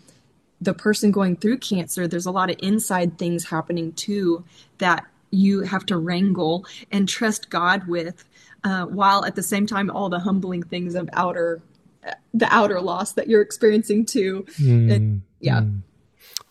the 0.61 0.73
person 0.73 1.11
going 1.11 1.37
through 1.37 1.59
cancer, 1.59 2.07
there's 2.07 2.27
a 2.27 2.31
lot 2.31 2.49
of 2.49 2.57
inside 2.63 3.19
things 3.19 3.45
happening 3.45 3.93
too 3.93 4.45
that 4.79 5.05
you 5.31 5.63
have 5.63 5.85
to 5.87 5.97
wrangle 5.97 6.65
and 6.93 7.09
trust 7.09 7.51
God 7.51 7.89
with, 7.89 8.25
uh, 8.63 8.87
while 8.87 9.25
at 9.25 9.35
the 9.35 9.43
same 9.43 9.67
time 9.67 9.91
all 9.91 10.09
the 10.09 10.21
humbling 10.21 10.63
things 10.63 10.95
of 10.95 11.11
outer, 11.15 11.61
the 12.35 12.47
outer 12.51 12.81
loss 12.81 13.13
that 13.13 13.29
you're 13.29 13.43
experiencing 13.43 14.05
too. 14.07 14.47
And- 14.59 15.23
yeah, 15.41 15.63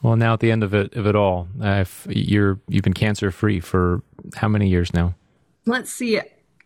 Well, 0.03 0.15
now 0.17 0.33
at 0.33 0.39
the 0.41 0.51
end 0.51 0.63
of 0.63 0.73
it 0.73 0.93
of 0.95 1.07
it 1.07 1.15
all, 1.15 1.47
uh, 1.61 1.85
you're 2.09 2.59
you've 2.67 2.83
been 2.83 2.93
cancer 2.93 3.31
free 3.31 3.59
for 3.59 4.01
how 4.35 4.47
many 4.49 4.67
years 4.67 4.93
now? 4.93 5.15
let's 5.65 5.91
see. 5.93 6.19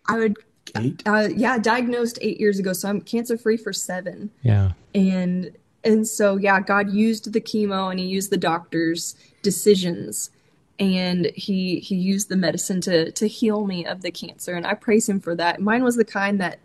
I 0.08 0.18
would, 0.18 0.38
eight. 0.78 1.04
uh, 1.06 1.28
yeah, 1.36 1.58
diagnosed 1.60 2.18
eight 2.22 2.40
years 2.40 2.60
ago, 2.60 2.74
so 2.74 2.90
I'm 2.90 3.02
cancer 3.02 3.38
free 3.38 3.58
for 3.58 3.74
seven. 3.74 4.32
Yeah. 4.42 4.72
and 4.96 5.52
and 5.84 6.08
so 6.08 6.36
yeah 6.38 6.60
god 6.62 6.92
used 6.92 7.32
the 7.32 7.40
chemo 7.40 7.92
and 7.92 8.00
he 8.00 8.08
used 8.08 8.32
the 8.32 8.38
doctor's 8.38 9.14
decisions 9.44 10.32
and 10.80 11.32
he 11.36 11.80
he 11.80 11.94
used 11.96 12.28
the 12.28 12.36
medicine 12.36 12.82
to 12.82 13.12
to 13.12 13.28
heal 13.28 13.68
me 13.68 13.86
of 13.86 14.02
the 14.02 14.10
cancer 14.10 14.56
and 14.56 14.66
i 14.66 14.74
praise 14.74 15.08
him 15.08 15.20
for 15.20 15.36
that 15.36 15.62
mine 15.62 15.84
was 15.84 15.96
the 15.96 16.04
kind 16.04 16.42
that 16.42 16.58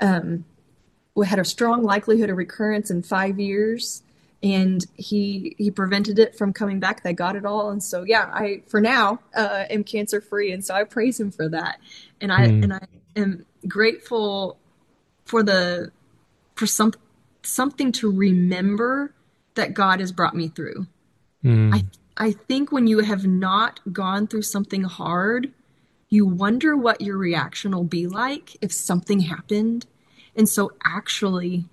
um 0.00 0.44
had 1.22 1.38
a 1.38 1.44
strong 1.44 1.82
likelihood 1.82 2.30
of 2.30 2.36
recurrence 2.36 2.90
in 2.90 3.02
five 3.02 3.38
years 3.38 4.02
and 4.42 4.84
he 4.94 5.54
he 5.58 5.70
prevented 5.70 6.18
it 6.18 6.36
from 6.36 6.52
coming 6.52 6.78
back 6.78 7.02
they 7.02 7.12
got 7.12 7.36
it 7.36 7.46
all 7.46 7.70
and 7.70 7.82
so 7.82 8.02
yeah 8.02 8.30
i 8.34 8.60
for 8.66 8.80
now 8.82 9.18
uh 9.34 9.64
am 9.70 9.82
cancer 9.82 10.20
free 10.20 10.52
and 10.52 10.64
so 10.64 10.74
i 10.74 10.84
praise 10.84 11.18
him 11.18 11.30
for 11.30 11.48
that 11.48 11.80
and 12.20 12.30
i 12.30 12.42
and 12.42 12.72
i 12.74 12.80
am 13.16 13.46
grateful 13.66 14.58
for 15.24 15.42
the 15.42 15.90
for 16.54 16.66
some 16.66 16.92
something 17.42 17.92
to 17.92 18.10
remember 18.10 19.12
that 19.54 19.74
God 19.74 20.00
has 20.00 20.12
brought 20.12 20.34
me 20.34 20.48
through. 20.48 20.86
I 21.74 21.84
I 22.16 22.32
think 22.32 22.72
when 22.72 22.86
you 22.86 23.00
have 23.00 23.26
not 23.26 23.80
gone 23.92 24.26
through 24.26 24.42
something 24.42 24.82
hard, 24.84 25.52
you 26.08 26.24
wonder 26.26 26.76
what 26.76 27.00
your 27.00 27.18
reaction 27.18 27.72
will 27.72 27.84
be 27.84 28.06
like 28.06 28.56
if 28.62 28.72
something 28.72 29.20
happened. 29.20 29.86
And 30.36 30.48
so 30.48 30.72
actually 30.84 31.64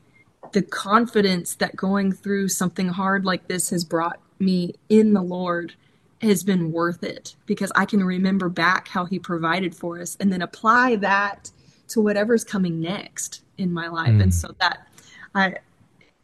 the 0.53 0.61
confidence 0.61 1.55
that 1.55 1.75
going 1.75 2.11
through 2.11 2.47
something 2.49 2.89
hard 2.89 3.25
like 3.25 3.47
this 3.47 3.69
has 3.71 3.83
brought 3.83 4.19
me 4.39 4.75
in 4.89 5.13
the 5.13 5.21
Lord 5.21 5.73
has 6.21 6.43
been 6.43 6.71
worth 6.71 7.03
it 7.03 7.35
because 7.45 7.71
I 7.75 7.85
can 7.85 8.03
remember 8.03 8.49
back 8.49 8.87
how 8.87 9.05
he 9.05 9.19
provided 9.19 9.75
for 9.75 9.99
us 9.99 10.15
and 10.19 10.31
then 10.31 10.41
apply 10.41 10.95
that 10.97 11.51
to 11.89 12.01
whatever's 12.01 12.43
coming 12.43 12.79
next 12.79 13.41
in 13.57 13.73
my 13.73 13.87
life. 13.87 14.09
And 14.09 14.31
mm. 14.31 14.33
so 14.33 14.55
that 14.59 14.87
I 15.35 15.55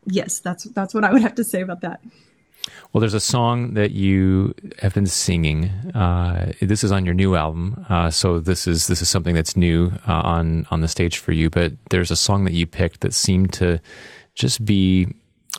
yes, 0.06 0.39
that's 0.39 0.63
that's 0.65 0.93
what 0.93 1.04
I 1.04 1.12
would 1.12 1.21
have 1.21 1.36
to 1.36 1.43
say 1.43 1.62
about 1.62 1.82
that. 1.82 2.02
Well, 2.91 2.99
there's 2.99 3.13
a 3.13 3.19
song 3.19 3.73
that 3.75 3.91
you 3.91 4.53
have 4.79 4.93
been 4.93 5.08
singing. 5.08 5.65
Uh, 5.93 6.53
this 6.62 6.84
is 6.84 6.91
on 6.91 7.05
your 7.05 7.13
new 7.13 7.36
album, 7.36 7.86
uh, 7.89 8.10
so 8.10 8.39
this 8.39 8.67
is 8.67 8.88
this 8.88 9.01
is 9.01 9.10
something 9.10 9.36
that's 9.36 9.55
new 9.55 9.91
uh, 10.08 10.21
on 10.23 10.65
on 10.71 10.82
the 10.82 10.88
stage 10.88 11.17
for 11.17 11.32
you. 11.32 11.49
But 11.49 11.73
there's 11.89 12.12
a 12.12 12.15
song 12.15 12.45
that 12.45 12.53
you 12.53 12.65
picked 12.65 13.01
that 13.01 13.13
seemed 13.13 13.53
to 13.53 13.79
just 14.36 14.65
be 14.65 15.08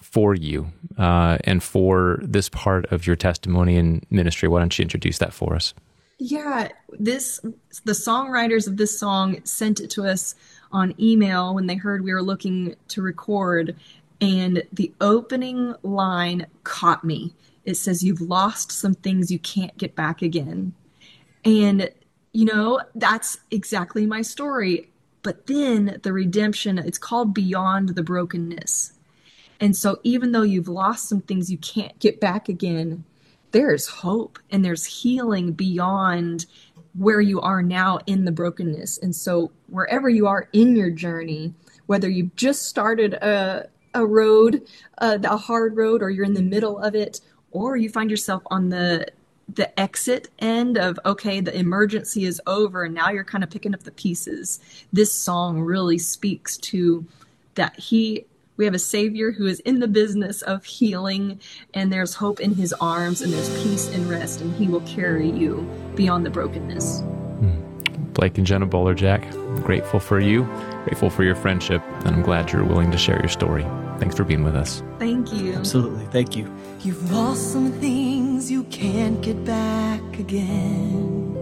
for 0.03 0.35
you 0.35 0.67
uh, 0.99 1.39
and 1.45 1.63
for 1.63 2.19
this 2.23 2.49
part 2.49 2.87
of 2.93 3.07
your 3.07 3.17
testimony 3.17 3.77
and 3.77 4.05
ministry. 4.11 4.49
Why 4.49 4.61
don't 4.61 4.77
you 4.79 4.83
introduce 4.83 5.19
that 5.19 5.33
for 5.33 5.55
us? 5.55 5.75
Yeah, 6.19 6.69
this 6.99 7.41
the 7.85 7.93
songwriters 7.93 8.67
of 8.67 8.77
this 8.77 8.99
song 8.99 9.41
sent 9.45 9.81
it 9.81 9.89
to 9.91 10.07
us 10.07 10.35
on 10.73 10.95
email 11.01 11.55
when 11.55 11.67
they 11.67 11.77
heard 11.77 12.05
we 12.05 12.13
were 12.13 12.23
looking 12.23 12.77
to 12.89 13.03
record 13.03 13.75
and 14.21 14.63
the 14.73 14.93
opening 15.01 15.75
line 15.83 16.47
caught 16.65 17.05
me. 17.05 17.35
It 17.65 17.77
says 17.77 18.03
you've 18.03 18.21
lost 18.21 18.73
some 18.73 18.95
things 18.95 19.31
you 19.31 19.39
can't 19.39 19.77
get 19.77 19.95
back 19.95 20.23
again. 20.23 20.75
And 21.45 21.91
you 22.33 22.45
know, 22.45 22.81
that's 22.95 23.39
exactly 23.51 24.07
my 24.07 24.23
story. 24.23 24.89
But 25.23 25.47
then 25.47 26.01
the 26.03 26.13
redemption, 26.13 26.79
it's 26.79 26.99
called 26.99 27.35
beyond 27.35 27.91
the 27.91 28.03
brokenness. 28.03 28.93
And 29.59 29.77
so 29.77 29.99
even 30.03 30.33
though 30.33 30.43
you've 30.43 30.69
lost 30.69 31.09
some 31.09 31.21
things 31.21 31.51
you 31.51 31.59
can't 31.59 31.99
get 31.99 32.21
back 32.21 32.49
again, 32.49 33.05
there's 33.51 33.87
hope 33.89 34.39
and 34.51 34.65
there's 34.65 34.85
healing 34.87 35.53
beyond 35.53 36.47
where 36.95 37.21
you 37.21 37.41
are 37.41 37.63
now 37.63 37.99
in 38.07 38.25
the 38.25 38.33
brokenness. 38.33 38.99
And 38.99 39.15
so, 39.15 39.53
wherever 39.69 40.09
you 40.09 40.27
are 40.27 40.49
in 40.53 40.77
your 40.77 40.91
journey, 40.91 41.55
whether 41.87 42.09
you've 42.09 42.35
just 42.37 42.67
started 42.67 43.15
a, 43.15 43.69
a 43.95 44.07
road, 44.07 44.67
uh, 44.99 45.19
a 45.23 45.37
hard 45.37 45.77
road, 45.77 46.03
or 46.03 46.11
you're 46.11 46.25
in 46.25 46.35
the 46.35 46.43
middle 46.43 46.79
of 46.79 46.95
it, 46.95 47.21
or 47.51 47.77
you 47.77 47.89
find 47.89 48.11
yourself 48.11 48.43
on 48.47 48.69
the 48.69 49.07
the 49.53 49.81
exit 49.81 50.29
end 50.39 50.79
of 50.79 50.97
okay 51.05 51.41
the 51.41 51.57
emergency 51.59 52.25
is 52.25 52.41
over 52.47 52.85
and 52.85 52.95
now 52.95 53.11
you're 53.11 53.25
kind 53.25 53.43
of 53.43 53.51
picking 53.51 53.75
up 53.75 53.83
the 53.83 53.91
pieces. 53.91 54.61
This 54.93 55.13
song 55.13 55.61
really 55.61 55.99
speaks 55.99 56.57
to 56.59 57.05
that 57.57 57.77
he 57.79 58.27
we 58.57 58.67
have 58.67 58.75
a 58.75 58.79
Savior 58.79 59.33
who 59.33 59.47
is 59.47 59.61
in 59.61 59.81
the 59.81 59.89
business 59.89 60.43
of 60.43 60.67
healing, 60.67 61.41
and 61.73 61.91
there's 61.91 62.13
hope 62.13 62.41
in 62.41 62.55
his 62.55 62.75
arms, 62.75 63.23
and 63.23 63.33
there's 63.33 63.49
peace 63.63 63.89
and 63.89 64.07
rest, 64.07 64.43
and 64.43 64.55
he 64.55 64.69
will 64.69 64.83
carry 64.83 65.31
you 65.31 65.67
beyond 65.95 66.27
the 66.27 66.31
brokenness. 66.31 67.03
Blake 68.13 68.37
and 68.37 68.47
Jenna 68.47 68.67
Bolerjack 68.67 69.65
grateful 69.65 69.99
for 69.99 70.21
you, 70.21 70.43
grateful 70.85 71.11
for 71.11 71.25
your 71.25 71.35
friendship, 71.35 71.83
and 72.05 72.09
I'm 72.09 72.23
glad 72.23 72.53
you're 72.53 72.65
willing 72.65 72.91
to 72.91 72.99
share 72.99 73.19
your 73.19 73.29
story. 73.29 73.65
Thanks 73.99 74.17
for 74.17 74.25
being 74.25 74.43
with 74.43 74.57
us. 74.57 74.83
Thank 74.99 75.33
you. 75.33 75.55
Absolutely. 75.55 76.07
Thank 76.07 76.37
you. 76.37 76.51
You've 76.81 77.13
lost 77.13 77.53
some 77.53 77.73
things 77.73 78.51
you 78.51 78.65
can't 78.65 79.21
get 79.21 79.45
back 79.45 80.19
again. 80.19 81.37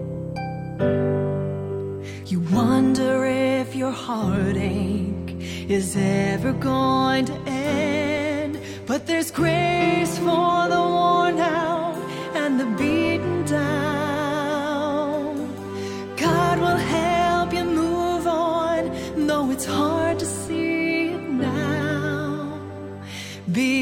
You 2.27 2.40
wonder 2.51 3.24
if 3.24 3.74
your 3.74 3.92
heartache 3.92 5.37
is 5.68 5.96
ever 5.96 6.53
going 6.53 7.27
to 7.27 7.35
end. 7.46 8.61
But 8.87 9.07
there's 9.07 9.31
grace 9.31 10.18
for 10.18 10.68
the 10.68 10.81
worn 10.81 11.38
out 11.38 11.78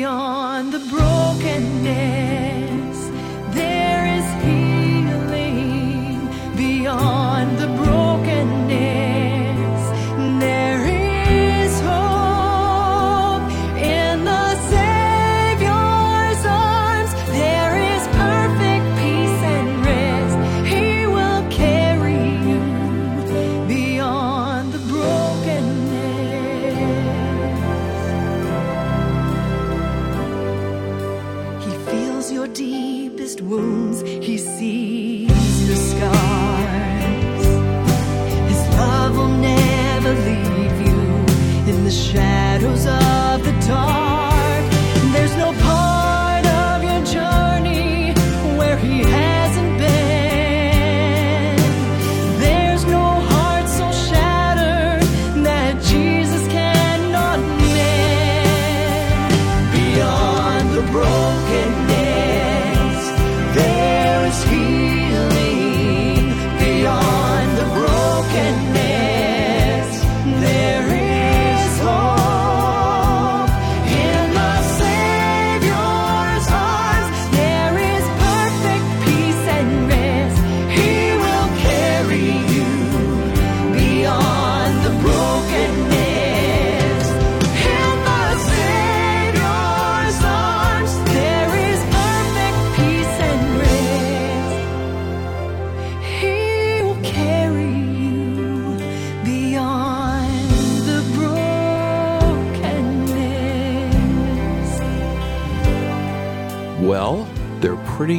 Beyond 0.07 0.73
the 0.73 0.79
brokenness, 0.79 2.26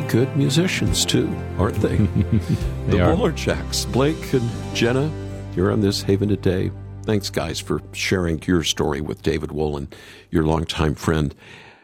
good 0.07 0.35
musicians 0.37 1.05
too, 1.05 1.33
aren't 1.57 1.75
they? 1.75 1.97
They 2.87 2.97
the 2.99 3.01
are. 3.01 3.15
Bolerjacks, 3.15 3.91
Blake 3.91 4.33
and 4.33 4.49
Jenna, 4.73 5.11
here 5.53 5.69
on 5.71 5.81
this 5.81 6.01
Haven 6.01 6.29
today. 6.29 6.71
Thanks, 7.03 7.29
guys, 7.29 7.59
for 7.59 7.81
sharing 7.91 8.41
your 8.43 8.63
story 8.63 9.01
with 9.01 9.21
David 9.21 9.49
Wolin, 9.49 9.91
your 10.31 10.45
longtime 10.45 10.95
friend, 10.95 11.35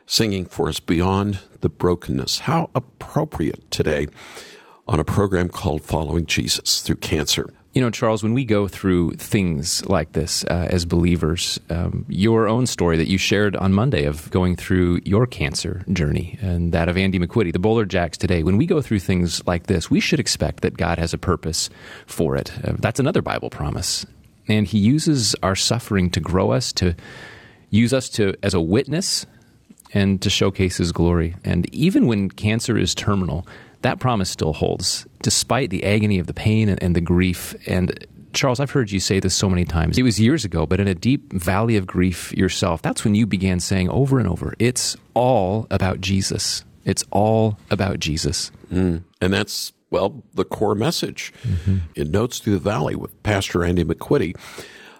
singing 0.06 0.46
for 0.46 0.70
us 0.70 0.80
Beyond 0.80 1.40
the 1.60 1.68
Brokenness. 1.68 2.40
How 2.40 2.70
appropriate 2.74 3.70
today 3.70 4.08
on 4.88 5.00
a 5.02 5.04
program 5.04 5.50
called 5.50 5.82
Following 5.82 6.26
Jesus 6.26 6.82
Through 6.82 6.98
Cancer. 6.98 7.54
You 7.74 7.82
know, 7.82 7.90
Charles, 7.90 8.22
when 8.22 8.36
we 8.36 8.46
go 8.46 8.68
through 8.68 9.14
things 9.14 9.84
like 9.88 10.12
this 10.12 10.44
uh, 10.46 10.68
as 10.70 10.86
believers, 10.86 11.60
um, 11.72 12.06
your 12.08 12.48
own 12.48 12.68
story 12.68 12.98
that 12.98 13.10
you 13.10 13.18
shared 13.18 13.56
on 13.56 13.74
Monday 13.74 14.06
of 14.06 14.30
going 14.30 14.56
through 14.56 15.02
your 15.06 15.26
cancer 15.26 15.84
journey 15.92 16.38
and 16.40 16.72
that 16.72 16.88
of 16.88 16.98
Andy 16.98 17.18
McQuitty, 17.18 17.52
the 17.52 17.58
Bolerjacks 17.58 18.16
today, 18.16 18.44
when 18.44 18.58
we 18.58 18.68
go 18.68 18.80
through 18.80 19.00
things 19.00 19.44
like 19.48 19.66
this, 19.66 19.90
we 19.90 20.00
should 20.00 20.20
expect 20.20 20.62
that 20.62 20.78
God 20.78 21.00
has 21.00 21.16
a 21.16 21.18
purpose 21.18 21.72
for 22.06 22.36
it. 22.36 22.52
Uh, 22.64 22.74
that's 22.78 23.00
another 23.00 23.24
Bible 23.24 23.50
promise. 23.50 24.06
And 24.48 24.68
He 24.68 24.78
uses 24.78 25.36
our 25.42 25.56
suffering 25.56 26.12
to 26.12 26.20
grow 26.20 26.52
us, 26.52 26.74
to 26.74 26.96
use 27.72 27.92
us 27.92 28.08
to 28.10 28.36
as 28.44 28.54
a 28.54 28.62
witness 28.62 29.26
and 29.94 30.22
to 30.22 30.30
showcase 30.30 30.78
his 30.78 30.92
glory. 30.92 31.36
And 31.44 31.72
even 31.74 32.08
when 32.08 32.30
cancer 32.30 32.78
is 32.78 32.96
terminal, 32.96 33.48
that 33.84 34.00
promise 34.00 34.30
still 34.30 34.54
holds, 34.54 35.06
despite 35.22 35.70
the 35.70 35.84
agony 35.84 36.20
of 36.20 36.28
the 36.28 36.34
pain 36.34 36.68
and, 36.68 36.82
and 36.82 36.96
the 36.96 37.02
grief. 37.02 37.56
And 37.68 38.06
Charles, 38.34 38.60
I've 38.60 38.72
heard 38.72 38.92
you 38.92 39.00
say 39.00 39.20
this 39.20 39.36
so 39.36 39.48
many 39.48 39.64
times. 39.64 39.98
It 39.98 40.04
was 40.04 40.20
years 40.20 40.44
ago, 40.44 40.66
but 40.66 40.80
in 40.80 40.88
a 40.88 40.96
deep 40.96 41.32
valley 41.32 41.78
of 41.78 41.86
grief 41.86 42.34
yourself, 42.34 42.82
that's 42.82 43.04
when 43.04 43.14
you 43.14 43.28
began 43.28 43.60
saying 43.60 43.90
over 43.90 44.18
and 44.20 44.28
over, 44.28 44.56
it's 44.58 44.98
all 45.14 45.68
about 45.70 46.02
Jesus. 46.02 46.64
It's 46.84 47.04
all 47.12 47.60
about 47.70 48.00
Jesus. 48.00 48.52
And 49.22 49.34
that's, 49.34 49.72
well, 49.92 50.24
the 50.34 50.44
core 50.46 50.76
message 50.76 51.32
in 51.96 52.10
Notes 52.12 52.40
Through 52.40 52.54
the 52.54 52.60
Valley 52.60 52.96
with 52.96 53.22
Pastor 53.24 53.64
Andy 53.64 53.84
McQuitty. 53.84 54.36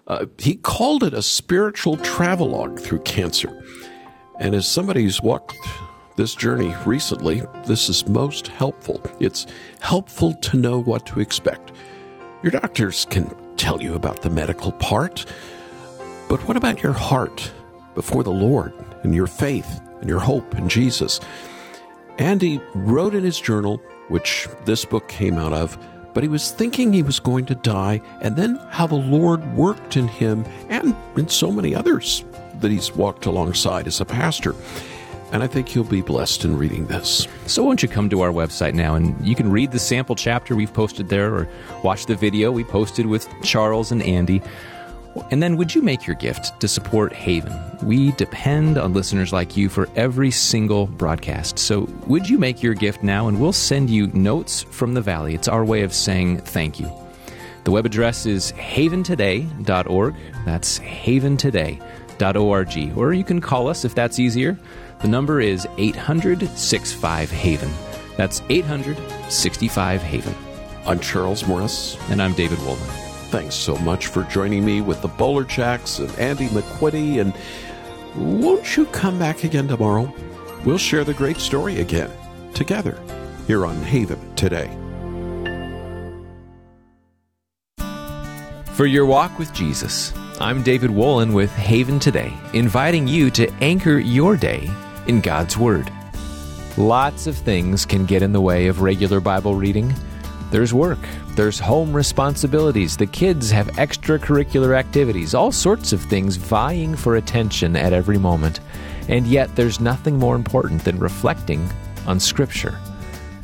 Uh, 0.06 0.26
he 0.38 0.54
called 0.56 1.02
it 1.02 1.12
a 1.12 1.22
spiritual 1.22 1.96
travelogue 1.96 2.78
through 2.78 3.00
cancer. 3.00 3.50
And 4.38 4.54
as 4.54 4.68
somebody 4.68 5.02
who's 5.02 5.20
walked 5.20 5.56
this 6.16 6.34
journey 6.34 6.74
recently, 6.86 7.42
this 7.66 7.88
is 7.88 8.06
most 8.06 8.48
helpful. 8.48 9.00
It's 9.18 9.46
helpful 9.80 10.34
to 10.34 10.56
know 10.56 10.80
what 10.80 11.06
to 11.06 11.20
expect. 11.20 11.72
Your 12.42 12.52
doctors 12.52 13.04
can 13.06 13.34
tell 13.56 13.82
you 13.82 13.94
about 13.94 14.22
the 14.22 14.30
medical 14.30 14.72
part, 14.72 15.26
but 16.28 16.40
what 16.46 16.56
about 16.56 16.82
your 16.82 16.92
heart 16.92 17.52
before 17.94 18.22
the 18.22 18.30
Lord 18.30 18.72
and 19.02 19.14
your 19.14 19.26
faith 19.26 19.80
and 20.00 20.08
your 20.08 20.20
hope 20.20 20.54
in 20.56 20.68
Jesus? 20.68 21.20
Andy 22.18 22.60
wrote 22.74 23.14
in 23.14 23.24
his 23.24 23.40
journal, 23.40 23.78
which 24.08 24.46
this 24.64 24.84
book 24.84 25.08
came 25.08 25.36
out 25.36 25.52
of, 25.52 25.76
but 26.12 26.22
he 26.22 26.28
was 26.28 26.52
thinking 26.52 26.92
he 26.92 27.02
was 27.02 27.18
going 27.18 27.44
to 27.46 27.56
die, 27.56 28.00
and 28.20 28.36
then 28.36 28.56
how 28.70 28.86
the 28.86 28.94
Lord 28.94 29.44
worked 29.56 29.96
in 29.96 30.06
him 30.06 30.44
and 30.68 30.94
in 31.16 31.28
so 31.28 31.50
many 31.50 31.74
others 31.74 32.24
that 32.60 32.70
he's 32.70 32.94
walked 32.94 33.26
alongside 33.26 33.88
as 33.88 34.00
a 34.00 34.04
pastor. 34.04 34.54
And 35.34 35.42
I 35.42 35.48
think 35.48 35.74
you'll 35.74 35.82
be 35.82 36.00
blessed 36.00 36.44
in 36.44 36.56
reading 36.56 36.86
this. 36.86 37.26
So, 37.46 37.64
won't 37.64 37.82
you 37.82 37.88
come 37.88 38.08
to 38.08 38.20
our 38.20 38.30
website 38.30 38.72
now 38.72 38.94
and 38.94 39.20
you 39.26 39.34
can 39.34 39.50
read 39.50 39.72
the 39.72 39.80
sample 39.80 40.14
chapter 40.14 40.54
we've 40.54 40.72
posted 40.72 41.08
there 41.08 41.34
or 41.34 41.48
watch 41.82 42.06
the 42.06 42.14
video 42.14 42.52
we 42.52 42.62
posted 42.62 43.06
with 43.06 43.26
Charles 43.42 43.90
and 43.90 44.00
Andy. 44.04 44.40
And 45.32 45.42
then, 45.42 45.56
would 45.56 45.74
you 45.74 45.82
make 45.82 46.06
your 46.06 46.14
gift 46.14 46.60
to 46.60 46.68
support 46.68 47.12
Haven? 47.12 47.52
We 47.82 48.12
depend 48.12 48.78
on 48.78 48.92
listeners 48.92 49.32
like 49.32 49.56
you 49.56 49.68
for 49.68 49.88
every 49.96 50.30
single 50.30 50.86
broadcast. 50.86 51.58
So, 51.58 51.88
would 52.06 52.30
you 52.30 52.38
make 52.38 52.62
your 52.62 52.74
gift 52.74 53.02
now 53.02 53.26
and 53.26 53.40
we'll 53.40 53.52
send 53.52 53.90
you 53.90 54.06
notes 54.08 54.62
from 54.62 54.94
the 54.94 55.00
Valley? 55.00 55.34
It's 55.34 55.48
our 55.48 55.64
way 55.64 55.82
of 55.82 55.92
saying 55.92 56.42
thank 56.42 56.78
you. 56.78 56.88
The 57.64 57.72
web 57.72 57.86
address 57.86 58.24
is 58.24 58.52
haventoday.org. 58.52 60.14
That's 60.44 60.78
haventoday.org. 60.78 62.96
Or 62.96 63.12
you 63.12 63.24
can 63.24 63.40
call 63.40 63.66
us 63.66 63.84
if 63.84 63.96
that's 63.96 64.20
easier. 64.20 64.56
The 65.00 65.08
number 65.08 65.40
is 65.40 65.66
800 65.76 66.48
65 66.48 67.30
Haven. 67.30 67.70
That's 68.16 68.42
800 68.48 68.96
65 69.28 70.02
Haven. 70.02 70.34
I'm 70.86 71.00
Charles 71.00 71.46
Morris. 71.46 71.96
And 72.10 72.22
I'm 72.22 72.34
David 72.34 72.58
Wolin. 72.58 72.76
Thanks 73.30 73.54
so 73.54 73.76
much 73.76 74.06
for 74.06 74.22
joining 74.24 74.64
me 74.64 74.80
with 74.80 75.02
the 75.02 75.08
Bolerjacks 75.08 75.98
and 75.98 76.18
Andy 76.18 76.48
McQuitty. 76.48 77.20
And 77.20 77.34
won't 78.16 78.76
you 78.76 78.86
come 78.86 79.18
back 79.18 79.44
again 79.44 79.66
tomorrow? 79.66 80.12
We'll 80.64 80.78
share 80.78 81.04
the 81.04 81.14
great 81.14 81.38
story 81.38 81.80
again 81.80 82.10
together 82.54 82.98
here 83.46 83.66
on 83.66 83.76
Haven 83.82 84.34
today. 84.36 84.70
For 88.74 88.86
your 88.86 89.06
walk 89.06 89.38
with 89.38 89.52
Jesus, 89.52 90.12
I'm 90.40 90.62
David 90.62 90.90
Wolin 90.90 91.32
with 91.32 91.52
Haven 91.54 92.00
Today, 92.00 92.32
inviting 92.54 93.06
you 93.06 93.30
to 93.30 93.48
anchor 93.60 93.98
your 93.98 94.36
day 94.36 94.68
in 95.06 95.20
God's 95.20 95.56
Word. 95.56 95.90
Lots 96.76 97.26
of 97.26 97.36
things 97.36 97.86
can 97.86 98.04
get 98.04 98.22
in 98.22 98.32
the 98.32 98.40
way 98.40 98.66
of 98.66 98.80
regular 98.80 99.20
Bible 99.20 99.54
reading. 99.54 99.94
There's 100.50 100.74
work, 100.74 100.98
there's 101.36 101.58
home 101.58 101.92
responsibilities, 101.92 102.96
the 102.96 103.06
kids 103.06 103.50
have 103.50 103.68
extracurricular 103.72 104.76
activities, 104.76 105.34
all 105.34 105.52
sorts 105.52 105.92
of 105.92 106.02
things 106.02 106.36
vying 106.36 106.96
for 106.96 107.16
attention 107.16 107.76
at 107.76 107.92
every 107.92 108.18
moment. 108.18 108.60
And 109.08 109.26
yet, 109.26 109.54
there's 109.54 109.80
nothing 109.80 110.18
more 110.18 110.34
important 110.34 110.84
than 110.84 110.98
reflecting 110.98 111.68
on 112.06 112.18
Scripture. 112.18 112.78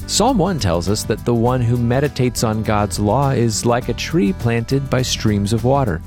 Psalm 0.07 0.39
1 0.39 0.59
tells 0.59 0.89
us 0.89 1.05
that 1.05 1.25
the 1.25 1.35
one 1.35 1.61
who 1.61 1.77
meditates 1.77 2.43
on 2.43 2.65
God's 2.65 2.99
law 2.99 3.31
is 3.31 3.65
like 3.65 3.89
a 3.89 3.95
tree 3.95 4.33
planted 4.33 4.91
by 4.91 5.03
streams 5.03 5.53
of 5.53 5.65
water, 5.65 5.99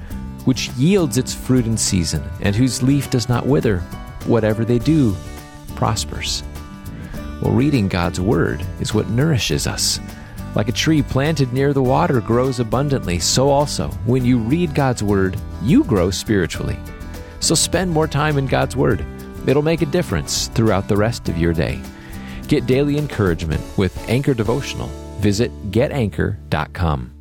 which 0.44 0.70
yields 0.72 1.18
its 1.18 1.34
fruit 1.34 1.66
in 1.66 1.78
season, 1.78 2.22
and 2.42 2.54
whose 2.54 2.84
leaf 2.84 3.10
does 3.10 3.30
not 3.30 3.46
wither. 3.46 3.80
Whatever 4.26 4.66
they 4.66 4.80
do 4.80 5.16
prospers. 5.76 6.44
Well, 7.42 7.52
reading 7.52 7.88
God's 7.88 8.22
Word 8.22 8.66
is 8.80 8.94
what 8.94 9.10
nourishes 9.10 9.68
us. 9.68 10.00
Like 10.56 10.70
a 10.70 10.74
tree 10.74 11.02
planted 11.02 11.52
near 11.52 11.74
the 11.74 11.84
water 11.84 12.22
grows 12.22 12.60
abundantly, 12.60 13.20
so 13.20 13.50
also, 13.50 13.90
when 14.06 14.24
you 14.24 14.38
read 14.38 14.76
God's 14.76 15.04
Word, 15.04 15.38
you 15.62 15.84
grow 15.84 16.12
spiritually. 16.12 16.78
So 17.40 17.56
spend 17.56 17.92
more 17.92 18.08
time 18.08 18.38
in 18.38 18.46
God's 18.46 18.76
Word. 18.76 19.06
It'll 19.48 19.62
make 19.62 19.82
a 19.82 19.88
difference 19.88 20.48
throughout 20.48 20.88
the 20.88 20.98
rest 20.98 21.28
of 21.28 21.38
your 21.38 21.54
day. 21.54 21.82
Get 22.48 22.66
daily 22.66 22.98
encouragement 22.98 23.62
with 23.78 23.98
Anchor 24.10 24.34
Devotional. 24.34 24.88
Visit 25.20 25.52
getanchor.com. 25.72 27.13